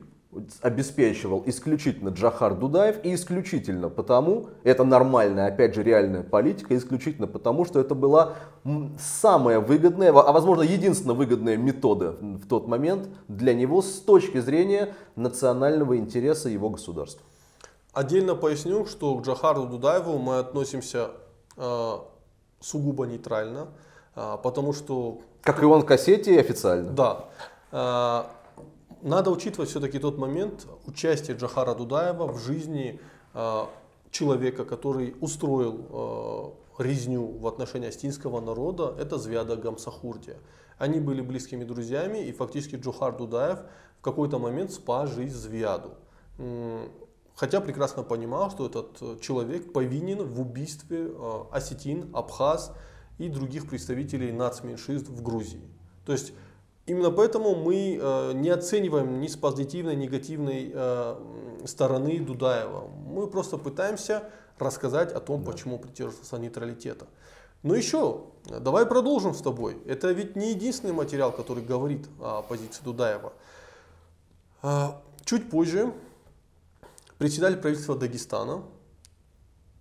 обеспечивал 0.60 1.42
исключительно 1.46 2.10
Джахар 2.10 2.54
Дудаев 2.54 3.04
и 3.04 3.14
исключительно 3.14 3.88
потому, 3.88 4.48
это 4.64 4.84
нормальная, 4.84 5.46
опять 5.46 5.74
же, 5.74 5.82
реальная 5.82 6.22
политика, 6.22 6.76
исключительно 6.76 7.26
потому, 7.26 7.64
что 7.64 7.80
это 7.80 7.94
была 7.94 8.34
самая 8.98 9.60
выгодная, 9.60 10.10
а 10.10 10.32
возможно 10.32 10.62
единственная 10.62 11.14
выгодная 11.14 11.56
метода 11.56 12.16
в 12.20 12.46
тот 12.48 12.68
момент 12.68 13.08
для 13.28 13.54
него 13.54 13.82
с 13.82 14.00
точки 14.00 14.38
зрения 14.40 14.94
национального 15.14 15.96
интереса 15.96 16.48
его 16.48 16.70
государства. 16.70 17.22
Отдельно 17.92 18.34
поясню, 18.34 18.84
что 18.84 19.16
к 19.16 19.24
Джахару 19.24 19.64
Дудаеву 19.64 20.18
мы 20.18 20.38
относимся 20.38 21.12
э, 21.56 21.92
сугубо 22.60 23.06
нейтрально, 23.06 23.68
э, 24.14 24.36
потому 24.42 24.74
что... 24.74 25.20
Как 25.40 25.62
и 25.62 25.64
он 25.64 25.82
к 25.82 25.90
Осетии 25.92 26.36
официально. 26.36 26.90
Да. 26.90 27.24
Э, 27.72 28.24
надо 29.06 29.30
учитывать 29.30 29.70
все-таки 29.70 29.98
тот 30.00 30.18
момент 30.18 30.66
участия 30.84 31.34
Джахара 31.34 31.74
Дудаева 31.74 32.26
в 32.26 32.38
жизни 32.38 33.00
э, 33.34 33.62
человека, 34.10 34.64
который 34.64 35.14
устроил 35.20 36.56
э, 36.78 36.82
резню 36.82 37.38
в 37.38 37.46
отношении 37.46 37.88
астинского 37.88 38.40
народа, 38.40 38.94
это 38.98 39.16
Звяда 39.16 39.56
Гамсахурдия. 39.56 40.38
Они 40.76 40.98
были 40.98 41.20
близкими 41.20 41.62
друзьями, 41.62 42.18
и 42.18 42.32
фактически 42.32 42.74
Джохар 42.74 43.16
Дудаев 43.16 43.60
в 44.00 44.02
какой-то 44.02 44.40
момент 44.40 44.72
спас 44.72 45.10
жизнь 45.10 45.36
Звяду. 45.36 45.94
Хотя 47.36 47.60
прекрасно 47.60 48.02
понимал, 48.02 48.50
что 48.50 48.66
этот 48.66 49.20
человек 49.20 49.72
повинен 49.72 50.24
в 50.26 50.40
убийстве 50.40 51.12
э, 51.12 51.40
осетин, 51.52 52.10
абхаз 52.12 52.72
и 53.18 53.28
других 53.28 53.68
представителей 53.68 54.32
нацменьшинств 54.32 55.10
в 55.10 55.22
Грузии. 55.22 55.62
То 56.04 56.12
есть 56.12 56.32
Именно 56.86 57.10
поэтому 57.10 57.56
мы 57.56 57.98
э, 58.00 58.32
не 58.34 58.48
оцениваем 58.48 59.20
ни 59.20 59.26
с 59.26 59.36
позитивной, 59.36 59.96
негативной 59.96 60.70
э, 60.72 61.16
стороны 61.64 62.20
Дудаева. 62.20 62.88
Мы 63.08 63.26
просто 63.26 63.58
пытаемся 63.58 64.22
рассказать 64.58 65.12
о 65.12 65.18
том, 65.18 65.42
да. 65.42 65.50
почему 65.50 65.78
придерживался 65.78 66.38
нейтралитета. 66.38 67.06
Но 67.64 67.74
еще, 67.74 68.26
давай 68.44 68.86
продолжим 68.86 69.34
с 69.34 69.42
тобой. 69.42 69.78
Это 69.86 70.12
ведь 70.12 70.36
не 70.36 70.50
единственный 70.50 70.92
материал, 70.92 71.32
который 71.32 71.64
говорит 71.64 72.06
о 72.20 72.42
позиции 72.42 72.84
Дудаева. 72.84 73.32
Э, 74.62 74.90
чуть 75.24 75.50
позже 75.50 75.92
председатель 77.18 77.56
правительства 77.58 77.96
Дагестана 77.96 78.62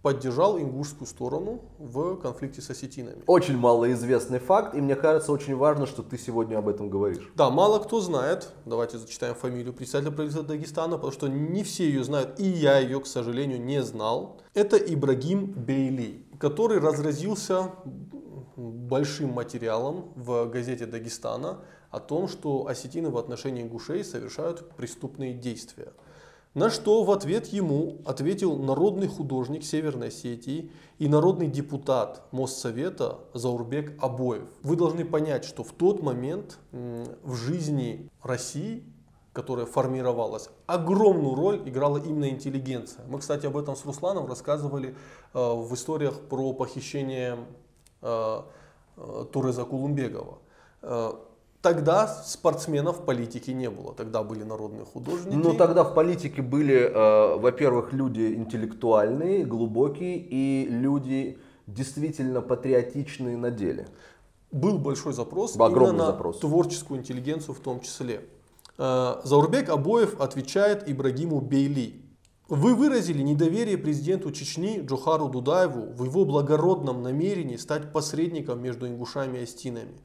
поддержал 0.05 0.59
ингушскую 0.59 1.07
сторону 1.07 1.63
в 1.79 2.17
конфликте 2.17 2.61
с 2.61 2.69
осетинами. 2.69 3.23
Очень 3.25 3.57
малоизвестный 3.57 4.37
факт, 4.37 4.75
и 4.75 4.79
мне 4.79 4.95
кажется, 4.95 5.31
очень 5.31 5.55
важно, 5.55 5.87
что 5.87 6.03
ты 6.03 6.19
сегодня 6.19 6.59
об 6.59 6.69
этом 6.69 6.91
говоришь. 6.91 7.27
Да, 7.35 7.49
мало 7.49 7.79
кто 7.79 7.99
знает, 8.01 8.49
давайте 8.65 8.99
зачитаем 8.99 9.33
фамилию 9.33 9.73
председателя 9.73 10.11
правительства 10.11 10.45
Дагестана, 10.47 10.97
потому 10.97 11.11
что 11.11 11.27
не 11.27 11.63
все 11.63 11.85
ее 11.85 12.03
знают, 12.03 12.39
и 12.39 12.47
я 12.47 12.77
ее, 12.77 12.99
к 13.01 13.07
сожалению, 13.07 13.59
не 13.59 13.81
знал. 13.81 14.39
Это 14.53 14.77
Ибрагим 14.77 15.47
Бейли, 15.47 16.27
который 16.39 16.79
разразился 16.79 17.71
большим 18.55 19.31
материалом 19.31 20.13
в 20.15 20.45
газете 20.51 20.85
Дагестана 20.85 21.61
о 21.89 21.99
том, 21.99 22.27
что 22.27 22.67
осетины 22.67 23.09
в 23.09 23.17
отношении 23.17 23.63
ингушей 23.63 24.03
совершают 24.03 24.69
преступные 24.75 25.33
действия. 25.33 25.93
На 26.55 26.69
что 26.69 27.03
в 27.03 27.11
ответ 27.11 27.47
ему 27.47 27.97
ответил 28.05 28.57
народный 28.57 29.07
художник 29.07 29.65
Северной 29.65 30.07
Осетии 30.07 30.71
и 30.99 31.09
народный 31.09 31.47
депутат 31.47 32.23
Моссовета 32.31 33.19
Заурбек 33.33 34.01
Абоев. 34.01 34.47
Вы 34.63 34.77
должны 34.77 35.03
понять, 35.03 35.43
что 35.43 35.65
в 35.65 35.73
тот 35.73 36.01
момент 36.01 36.57
в 36.71 37.35
жизни 37.35 38.09
России, 38.23 38.85
которая 39.33 39.65
формировалась, 39.65 40.49
огромную 40.65 41.35
роль 41.35 41.61
играла 41.65 41.97
именно 41.97 42.29
интеллигенция. 42.29 43.03
Мы, 43.09 43.19
кстати, 43.19 43.45
об 43.45 43.57
этом 43.57 43.75
с 43.75 43.83
Русланом 43.83 44.25
рассказывали 44.25 44.95
э, 45.33 45.37
в 45.37 45.73
историях 45.73 46.21
про 46.21 46.53
похищение 46.53 47.37
э, 48.01 48.41
э, 48.95 49.25
Туреза 49.33 49.65
Кулумбегова. 49.65 50.37
Тогда 51.65 52.07
спортсменов 52.07 52.99
в 52.99 53.05
политике 53.05 53.51
не 53.51 53.71
было, 53.71 53.91
тогда 53.91 54.21
были 54.21 54.43
народные 54.43 54.85
художники. 54.85 55.33
Ну 55.33 55.55
тогда 55.55 55.83
в 55.83 55.95
политике 55.95 56.43
были, 56.43 56.75
э, 56.75 57.37
во-первых, 57.39 57.91
люди 57.91 58.35
интеллектуальные, 58.35 59.45
глубокие 59.45 60.17
и 60.17 60.67
люди 60.69 61.39
действительно 61.65 62.41
патриотичные 62.41 63.35
на 63.35 63.49
деле. 63.49 63.87
Был 64.51 64.77
большой 64.77 65.13
запрос 65.13 65.55
именно 65.55 65.91
на 65.91 66.05
запрос. 66.05 66.37
творческую 66.37 66.99
интеллигенцию 66.99 67.55
в 67.55 67.59
том 67.59 67.79
числе. 67.79 68.21
Э, 68.77 69.15
Заурбек 69.23 69.69
Абоев 69.69 70.21
отвечает 70.21 70.87
Ибрагиму 70.87 71.41
Бейли. 71.41 71.99
Вы 72.47 72.75
выразили 72.75 73.23
недоверие 73.23 73.79
президенту 73.79 74.31
Чечни 74.31 74.85
Джохару 74.85 75.29
Дудаеву 75.29 75.91
в 75.93 76.03
его 76.03 76.25
благородном 76.25 77.01
намерении 77.01 77.55
стать 77.55 77.91
посредником 77.91 78.61
между 78.61 78.87
ингушами 78.87 79.39
и 79.39 79.43
астинами. 79.45 79.95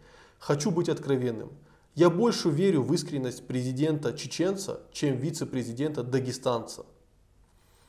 Хочу 0.40 0.70
быть 0.70 0.88
откровенным. 0.88 1.50
Я 1.94 2.08
больше 2.08 2.48
верю 2.48 2.82
в 2.82 2.94
искренность 2.94 3.46
президента 3.46 4.14
чеченца, 4.14 4.80
чем 4.90 5.16
вице-президента 5.16 6.02
дагестанца. 6.02 6.86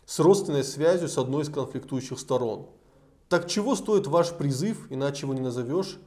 С 0.06 0.20
родственной 0.20 0.66
связью 0.66 1.08
с 1.08 1.18
одной 1.18 1.44
из 1.44 1.50
конфликтующих 1.50 2.20
сторон. 2.20 2.68
Так 3.30 3.48
чего 3.48 3.74
стоит 3.76 4.06
ваш 4.06 4.32
призыв, 4.34 4.88
иначе 4.90 5.22
его 5.26 5.34
не 5.34 5.40
назовешь, 5.40 5.98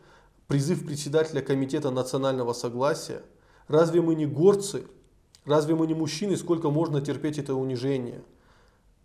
призыв 0.46 0.84
председателя 0.84 1.40
Комитета 1.40 1.90
национального 1.90 2.52
согласия? 2.52 3.22
Разве 3.66 4.02
мы 4.02 4.14
не 4.14 4.26
горцы? 4.26 4.86
Разве 5.46 5.74
мы 5.74 5.86
не 5.86 5.94
мужчины? 5.94 6.36
Сколько 6.36 6.68
можно 6.68 7.00
терпеть 7.00 7.38
это 7.38 7.54
унижение? 7.54 8.22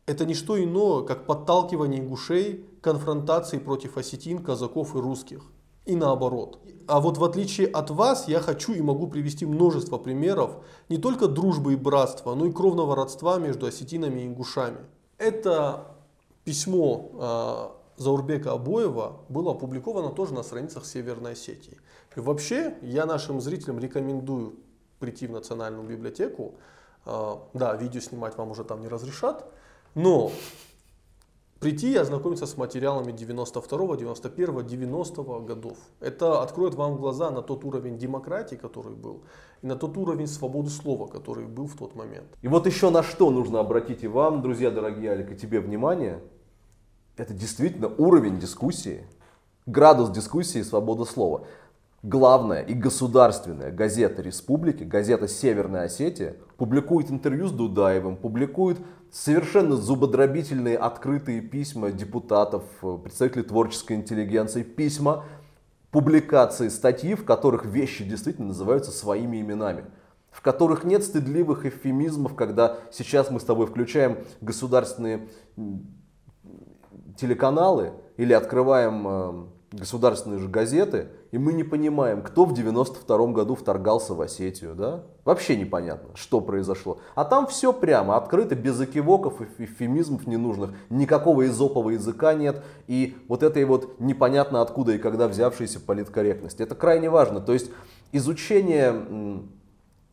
Это 0.05 0.25
не 0.25 0.33
что 0.33 0.61
иное, 0.61 1.03
как 1.03 1.25
подталкивание 1.25 2.01
ингушей 2.01 2.65
к 2.81 2.83
конфронтации 2.83 3.59
против 3.59 3.95
осетин, 3.95 4.43
казаков 4.43 4.93
и 4.93 4.99
русских 4.99 5.43
и 5.89 5.95
наоборот. 5.95 6.59
А 6.87 6.99
вот 6.99 7.17
в 7.17 7.23
отличие 7.23 7.67
от 7.67 7.89
вас, 7.89 8.27
я 8.27 8.39
хочу 8.39 8.73
и 8.73 8.81
могу 8.81 9.07
привести 9.07 9.45
множество 9.45 9.97
примеров 9.97 10.51
не 10.89 10.97
только 10.97 11.27
дружбы 11.27 11.73
и 11.73 11.75
братства, 11.75 12.35
но 12.35 12.45
и 12.45 12.51
кровного 12.51 12.95
родства 12.95 13.37
между 13.37 13.65
осетинами 13.65 14.21
и 14.21 14.25
ингушами. 14.27 14.79
Это 15.17 15.95
письмо 16.43 17.11
э, 17.97 18.01
Заурбека 18.01 18.53
Обоева 18.53 19.21
было 19.29 19.51
опубликовано 19.51 20.09
тоже 20.09 20.33
на 20.33 20.43
страницах 20.43 20.85
Северной 20.85 21.33
Осетии. 21.33 21.77
И 22.15 22.19
вообще, 22.19 22.75
я 22.81 23.05
нашим 23.05 23.41
зрителям 23.41 23.79
рекомендую 23.79 24.55
прийти 24.99 25.27
в 25.27 25.31
Национальную 25.31 25.87
библиотеку, 25.87 26.55
А, 27.05 27.41
да, 27.53 27.75
видео 27.75 28.01
снимать 28.01 28.37
вам 28.37 28.51
уже 28.51 28.63
там 28.63 28.81
не 28.81 28.87
разрешат, 28.87 29.45
но 29.95 30.31
прийти 31.59 31.91
и 31.91 31.95
ознакомиться 31.95 32.45
с 32.45 32.57
материалами 32.57 33.11
92, 33.11 33.97
91, 33.97 34.65
90 34.65 35.23
годов. 35.41 35.77
Это 35.99 36.41
откроет 36.41 36.75
вам 36.75 36.95
глаза 36.95 37.29
на 37.31 37.41
тот 37.41 37.65
уровень 37.65 37.97
демократии, 37.97 38.55
который 38.55 38.95
был, 38.95 39.23
и 39.61 39.67
на 39.67 39.75
тот 39.75 39.97
уровень 39.97 40.27
свободы 40.27 40.69
слова, 40.69 41.07
который 41.07 41.45
был 41.45 41.67
в 41.67 41.75
тот 41.75 41.95
момент. 41.95 42.27
И 42.41 42.47
вот 42.47 42.65
еще 42.65 42.89
на 42.89 43.03
что 43.03 43.29
нужно 43.29 43.59
обратить 43.59 44.03
и 44.03 44.07
вам, 44.07 44.41
друзья 44.41 44.71
дорогие, 44.71 45.11
Алик, 45.11 45.31
и 45.31 45.35
тебе 45.35 45.59
внимание. 45.59 46.21
Это 47.17 47.33
действительно 47.33 47.89
уровень 47.89 48.39
дискуссии, 48.39 49.05
градус 49.65 50.09
дискуссии 50.09 50.59
и 50.59 50.63
свобода 50.63 51.03
слова. 51.03 51.45
Главная 52.01 52.61
и 52.61 52.73
государственная 52.73 53.71
газета 53.71 54.21
республики, 54.21 54.83
газета 54.83 55.27
Северная 55.27 55.83
Осетия, 55.83 56.37
публикует 56.57 57.11
интервью 57.11 57.47
с 57.47 57.51
Дудаевым, 57.51 58.15
публикует 58.15 58.77
совершенно 59.11 59.75
зубодробительные 59.75 60.77
открытые 60.77 61.41
письма 61.41 61.91
депутатов, 61.91 62.63
представителей 63.03 63.43
творческой 63.43 63.97
интеллигенции, 63.97 64.63
письма, 64.63 65.25
публикации, 65.91 66.69
статьи, 66.69 67.15
в 67.15 67.25
которых 67.25 67.65
вещи 67.65 68.05
действительно 68.05 68.49
называются 68.49 68.91
своими 68.91 69.41
именами 69.41 69.85
в 70.31 70.41
которых 70.41 70.83
нет 70.83 71.03
стыдливых 71.03 71.65
эвфемизмов, 71.65 72.35
когда 72.35 72.77
сейчас 72.91 73.31
мы 73.31 73.39
с 73.39 73.43
тобой 73.43 73.67
включаем 73.67 74.19
государственные 74.41 75.27
телеканалы 77.17 77.93
или 78.17 78.33
открываем 78.33 79.07
э, 79.07 79.45
государственные 79.71 80.39
же 80.39 80.47
газеты, 80.47 81.09
и 81.31 81.37
мы 81.37 81.53
не 81.53 81.63
понимаем, 81.63 82.21
кто 82.21 82.45
в 82.45 82.53
92 82.53 83.27
году 83.27 83.55
вторгался 83.55 84.15
в 84.15 84.21
Осетию, 84.21 84.73
да? 84.73 85.03
Вообще 85.25 85.55
непонятно, 85.55 86.09
что 86.15 86.41
произошло. 86.41 86.99
А 87.13 87.23
там 87.23 87.45
все 87.45 87.71
прямо, 87.71 88.17
открыто, 88.17 88.55
без 88.55 88.81
экивоков 88.81 89.41
и 89.41 89.63
эвфемизмов 89.63 90.25
ненужных, 90.25 90.71
никакого 90.89 91.45
изопового 91.45 91.91
языка 91.91 92.33
нет, 92.33 92.63
и 92.87 93.15
вот 93.27 93.43
этой 93.43 93.65
вот 93.65 93.99
непонятно 93.99 94.61
откуда 94.61 94.93
и 94.93 94.97
когда 94.97 95.27
взявшейся 95.27 95.79
политкорректности. 95.79 96.63
Это 96.63 96.73
крайне 96.73 97.09
важно. 97.09 97.41
То 97.41 97.53
есть 97.53 97.69
изучение 98.11 99.43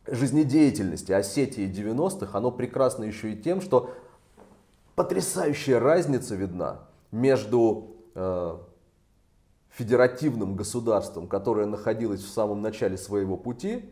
жизнедеятельности 0.05 1.11
Осетии 1.11 1.67
90-х, 1.67 2.37
оно 2.37 2.51
прекрасно 2.51 3.05
еще 3.05 3.33
и 3.33 3.35
тем, 3.35 3.61
что 3.61 3.91
потрясающая 4.95 5.79
разница 5.79 6.35
видна 6.35 6.81
между 7.11 7.95
э, 8.15 8.57
федеративным 9.77 10.55
государством, 10.55 11.27
которое 11.27 11.67
находилось 11.67 12.23
в 12.23 12.29
самом 12.29 12.61
начале 12.61 12.97
своего 12.97 13.37
пути, 13.37 13.85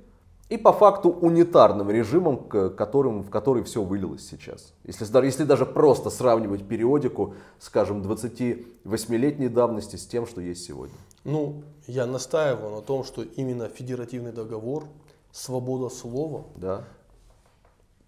и 0.50 0.58
по 0.58 0.74
факту 0.74 1.10
унитарным 1.10 1.90
режимом, 1.90 2.38
которым, 2.48 3.24
в 3.24 3.30
который 3.30 3.64
все 3.64 3.84
вылилось 3.84 4.28
сейчас. 4.28 4.74
Если, 4.84 5.06
если 5.26 5.44
даже 5.44 5.66
просто 5.66 6.10
сравнивать 6.10 6.68
периодику, 6.68 7.36
скажем, 7.60 8.02
28-летней 8.02 9.50
давности 9.50 9.96
с 9.96 10.06
тем, 10.06 10.28
что 10.28 10.42
есть 10.42 10.64
сегодня. 10.64 10.96
Ну, 11.24 11.64
я 11.88 12.06
настаиваю 12.06 12.76
на 12.76 12.82
том, 12.82 13.04
что 13.04 13.24
именно 13.24 13.70
федеративный 13.70 14.32
договор, 14.32 14.86
свобода 15.32 15.90
слова, 15.90 16.46
да. 16.56 16.84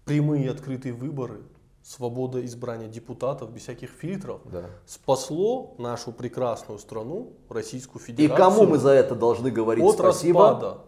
прямые 0.04 0.50
открытые 0.50 0.94
выборы– 0.94 1.42
свобода 1.88 2.44
избрания 2.44 2.86
депутатов 2.86 3.50
без 3.50 3.62
всяких 3.62 3.88
фильтров 3.88 4.42
да. 4.44 4.66
спасло 4.84 5.74
нашу 5.78 6.12
прекрасную 6.12 6.78
страну, 6.78 7.32
Российскую 7.48 8.02
Федерацию. 8.02 8.34
И 8.34 8.38
кому 8.38 8.66
мы 8.66 8.76
за 8.76 8.90
это 8.90 9.14
должны 9.14 9.50
говорить 9.50 9.82
от 9.82 9.94
спасибо? 9.94 10.50
распада. 10.50 10.78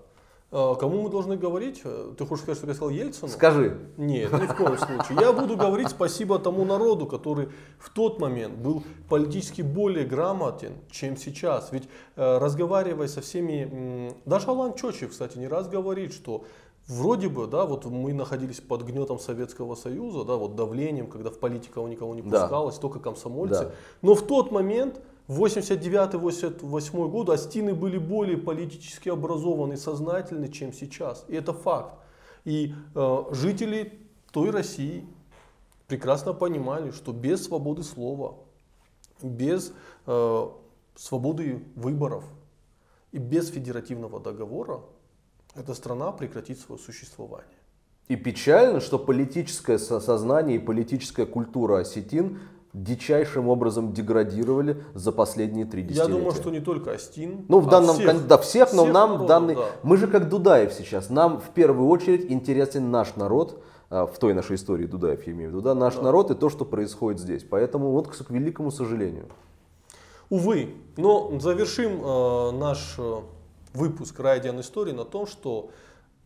А, 0.53 0.75
кому 0.75 1.01
мы 1.01 1.09
должны 1.09 1.39
говорить? 1.39 1.83
Ты 2.19 2.27
хочешь 2.27 2.43
сказать, 2.43 2.59
что 2.59 2.67
я 2.67 2.75
сказал 2.75 2.91
Ельцину? 2.91 3.29
Скажи. 3.29 3.79
Нет, 3.97 4.31
ни 4.31 4.47
в 4.47 4.55
коем 4.55 4.77
случае. 4.77 5.19
Я 5.21 5.33
буду 5.33 5.57
говорить 5.57 5.89
спасибо 5.89 6.39
тому 6.39 6.67
народу, 6.67 7.07
который 7.07 7.49
в 7.79 7.89
тот 7.89 8.21
момент 8.21 8.59
был 8.59 8.83
политически 9.09 9.63
более 9.63 10.05
грамотен, 10.05 10.75
чем 10.91 11.17
сейчас. 11.17 11.73
Ведь 11.73 11.85
э, 12.17 12.39
разговаривая 12.39 13.09
со 13.09 13.23
всеми, 13.23 14.13
даже 14.27 14.49
Алан 14.49 14.75
Чочев, 14.75 15.13
кстати, 15.13 15.39
не 15.39 15.49
раз 15.49 15.67
говорит, 15.67 16.13
что 16.13 16.45
Вроде 16.91 17.29
бы, 17.29 17.47
да, 17.47 17.67
вот 17.67 17.85
мы 17.85 18.13
находились 18.13 18.61
под 18.61 18.83
гнетом 18.83 19.21
Советского 19.21 19.77
Союза, 19.77 20.25
да, 20.25 20.35
вот 20.35 20.57
давлением, 20.57 21.07
когда 21.07 21.31
в 21.31 21.39
политику 21.39 21.87
никого 21.87 22.17
не 22.17 22.23
пускалось, 22.23 22.75
да. 22.75 22.81
только 22.81 22.99
комсомольцы. 22.99 23.67
Да. 23.67 23.71
Но 24.03 24.17
в 24.17 24.27
тот 24.27 24.51
момент, 24.51 25.01
в 25.29 25.45
89-88 25.45 27.09
году, 27.09 27.31
астины 27.31 27.75
были 27.75 27.97
более 27.97 28.37
политически 28.37 29.09
образованы, 29.09 29.77
сознательны, 29.77 30.49
чем 30.49 30.73
сейчас. 30.73 31.25
И 31.29 31.37
это 31.37 31.53
факт. 31.53 31.95
И 32.45 32.75
э, 32.97 33.25
жители 33.31 34.01
той 34.33 34.51
России 34.51 35.07
прекрасно 35.87 36.33
понимали, 36.33 36.91
что 36.91 37.13
без 37.13 37.45
свободы 37.45 37.85
слова, 37.85 38.35
без 39.23 39.73
э, 40.07 40.49
свободы 40.97 41.63
выборов 41.77 42.25
и 43.13 43.19
без 43.19 43.49
федеративного 43.49 44.19
договора 44.19 44.81
эта 45.55 45.75
страна 45.75 46.13
прекратит 46.13 46.59
свое 46.59 46.81
существование. 46.81 47.47
И 48.09 48.17
печально, 48.17 48.81
что 48.81 48.99
политическое 48.99 49.79
сознание 49.79 50.57
и 50.57 50.59
политическая 50.59 51.27
культура 51.27 51.79
осетин 51.79 52.41
дичайшим 52.73 53.49
образом 53.49 53.93
деградировали 53.93 54.83
за 54.95 55.13
последние 55.13 55.65
три 55.65 55.83
десятилетия. 55.83 56.13
Я 56.13 56.19
думаю, 56.19 56.35
что 56.35 56.51
не 56.51 56.61
только 56.61 56.93
Астин. 56.93 57.45
Ну, 57.49 57.61
в 57.61 57.69
а 57.69 57.71
данном, 57.71 57.97
всех, 57.97 58.27
да, 58.27 58.39
всех, 58.39 58.73
но 58.73 58.83
всех 58.83 58.95
нам 58.95 59.11
народов, 59.11 59.29
данный... 59.29 59.55
Да. 59.57 59.67
Мы 59.83 59.97
же 59.97 60.07
как 60.07 60.29
Дудаев 60.29 60.73
сейчас. 60.73 61.11
Нам 61.11 61.41
в 61.41 61.51
первую 61.51 61.89
очередь 61.89 62.31
интересен 62.31 62.91
наш 62.91 63.17
народ, 63.17 63.63
а, 63.91 64.07
в 64.07 64.19
той 64.19 64.35
нашей 64.35 64.57
истории 64.57 64.87
Дудаев, 64.87 65.27
я 65.27 65.33
имею 65.33 65.51
в 65.51 65.53
виду, 65.53 65.63
да, 65.63 65.75
наш 65.75 65.97
да. 65.97 66.03
народ 66.03 66.31
и 66.31 66.35
то, 66.35 66.49
что 66.49 66.65
происходит 66.65 67.21
здесь. 67.21 67.45
Поэтому 67.49 67.91
вот 67.91 68.09
к 68.09 68.31
великому 68.31 68.71
сожалению. 68.71 69.27
Увы, 70.29 70.75
но 70.97 71.41
завершим 71.41 72.01
э, 72.05 72.51
наш 72.53 72.97
выпуск 73.73 74.19
«Райдиан 74.19 74.61
истории» 74.61 74.93
на 74.93 75.05
том, 75.05 75.27
что 75.27 75.71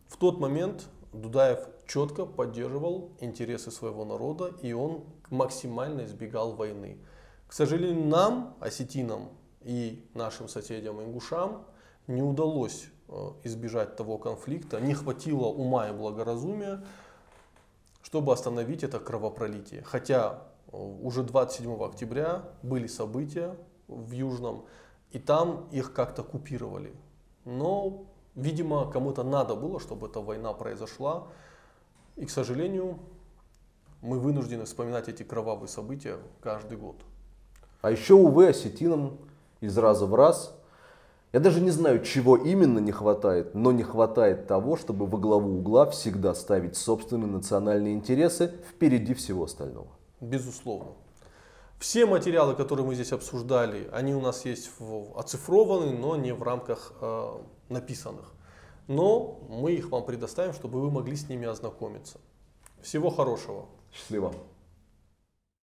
в 0.07 0.17
тот 0.17 0.39
момент 0.39 0.87
Дудаев 1.13 1.59
четко 1.87 2.25
поддерживал 2.25 3.11
интересы 3.19 3.71
своего 3.71 4.05
народа 4.05 4.53
и 4.61 4.73
он 4.73 5.05
максимально 5.29 6.05
избегал 6.05 6.53
войны. 6.53 6.97
К 7.47 7.53
сожалению, 7.53 8.05
нам, 8.05 8.55
осетинам 8.59 9.29
и 9.61 10.07
нашим 10.13 10.47
соседям 10.47 11.01
ингушам, 11.01 11.65
не 12.07 12.21
удалось 12.21 12.87
э, 13.07 13.31
избежать 13.43 13.95
того 13.95 14.17
конфликта, 14.17 14.79
не 14.79 14.93
хватило 14.93 15.45
ума 15.45 15.89
и 15.89 15.93
благоразумия, 15.93 16.83
чтобы 18.03 18.33
остановить 18.33 18.83
это 18.83 18.99
кровопролитие. 18.99 19.83
Хотя 19.83 20.43
э, 20.71 20.77
уже 20.77 21.23
27 21.23 21.83
октября 21.83 22.43
были 22.61 22.87
события 22.87 23.55
в 23.87 24.11
Южном, 24.11 24.65
и 25.11 25.19
там 25.19 25.67
их 25.71 25.93
как-то 25.93 26.23
купировали. 26.23 26.93
Но, 27.45 28.05
видимо, 28.35 28.89
кому-то 28.91 29.23
надо 29.23 29.55
было, 29.55 29.79
чтобы 29.79 30.07
эта 30.07 30.19
война 30.19 30.53
произошла. 30.53 31.27
И, 32.15 32.25
к 32.25 32.29
сожалению, 32.29 32.99
мы 34.01 34.19
вынуждены 34.19 34.65
вспоминать 34.65 35.07
эти 35.07 35.23
кровавые 35.23 35.67
события 35.67 36.17
каждый 36.41 36.77
год. 36.77 36.95
А 37.81 37.91
еще, 37.91 38.15
увы, 38.15 38.47
осетинам 38.47 39.17
из 39.61 39.77
раза 39.77 40.05
в 40.05 40.15
раз, 40.15 40.55
я 41.33 41.39
даже 41.39 41.59
не 41.59 41.71
знаю, 41.71 42.03
чего 42.03 42.37
именно 42.37 42.79
не 42.79 42.91
хватает, 42.91 43.53
но 43.55 43.71
не 43.71 43.83
хватает 43.83 44.47
того, 44.47 44.77
чтобы 44.77 45.05
во 45.05 45.17
главу 45.17 45.57
угла 45.57 45.89
всегда 45.89 46.33
ставить 46.33 46.77
собственные 46.77 47.29
национальные 47.29 47.93
интересы 47.93 48.53
впереди 48.69 49.13
всего 49.13 49.43
остального. 49.43 49.89
Безусловно. 50.21 50.91
Все 51.79 52.05
материалы, 52.05 52.55
которые 52.55 52.85
мы 52.85 52.95
здесь 52.95 53.11
обсуждали, 53.11 53.89
они 53.91 54.15
у 54.15 54.21
нас 54.21 54.45
есть 54.45 54.71
в, 54.79 55.17
оцифрованы, 55.17 55.91
но 55.91 56.15
не 56.15 56.33
в 56.33 56.41
рамках 56.41 56.93
э, 57.01 57.37
написанных. 57.69 58.33
Но 58.87 59.39
мы 59.49 59.73
их 59.73 59.89
вам 59.89 60.05
предоставим, 60.05 60.53
чтобы 60.53 60.79
вы 60.81 60.89
могли 60.89 61.15
с 61.15 61.27
ними 61.27 61.47
ознакомиться. 61.47 62.19
Всего 62.81 63.09
хорошего. 63.09 63.65
Счастливо. 63.91 64.33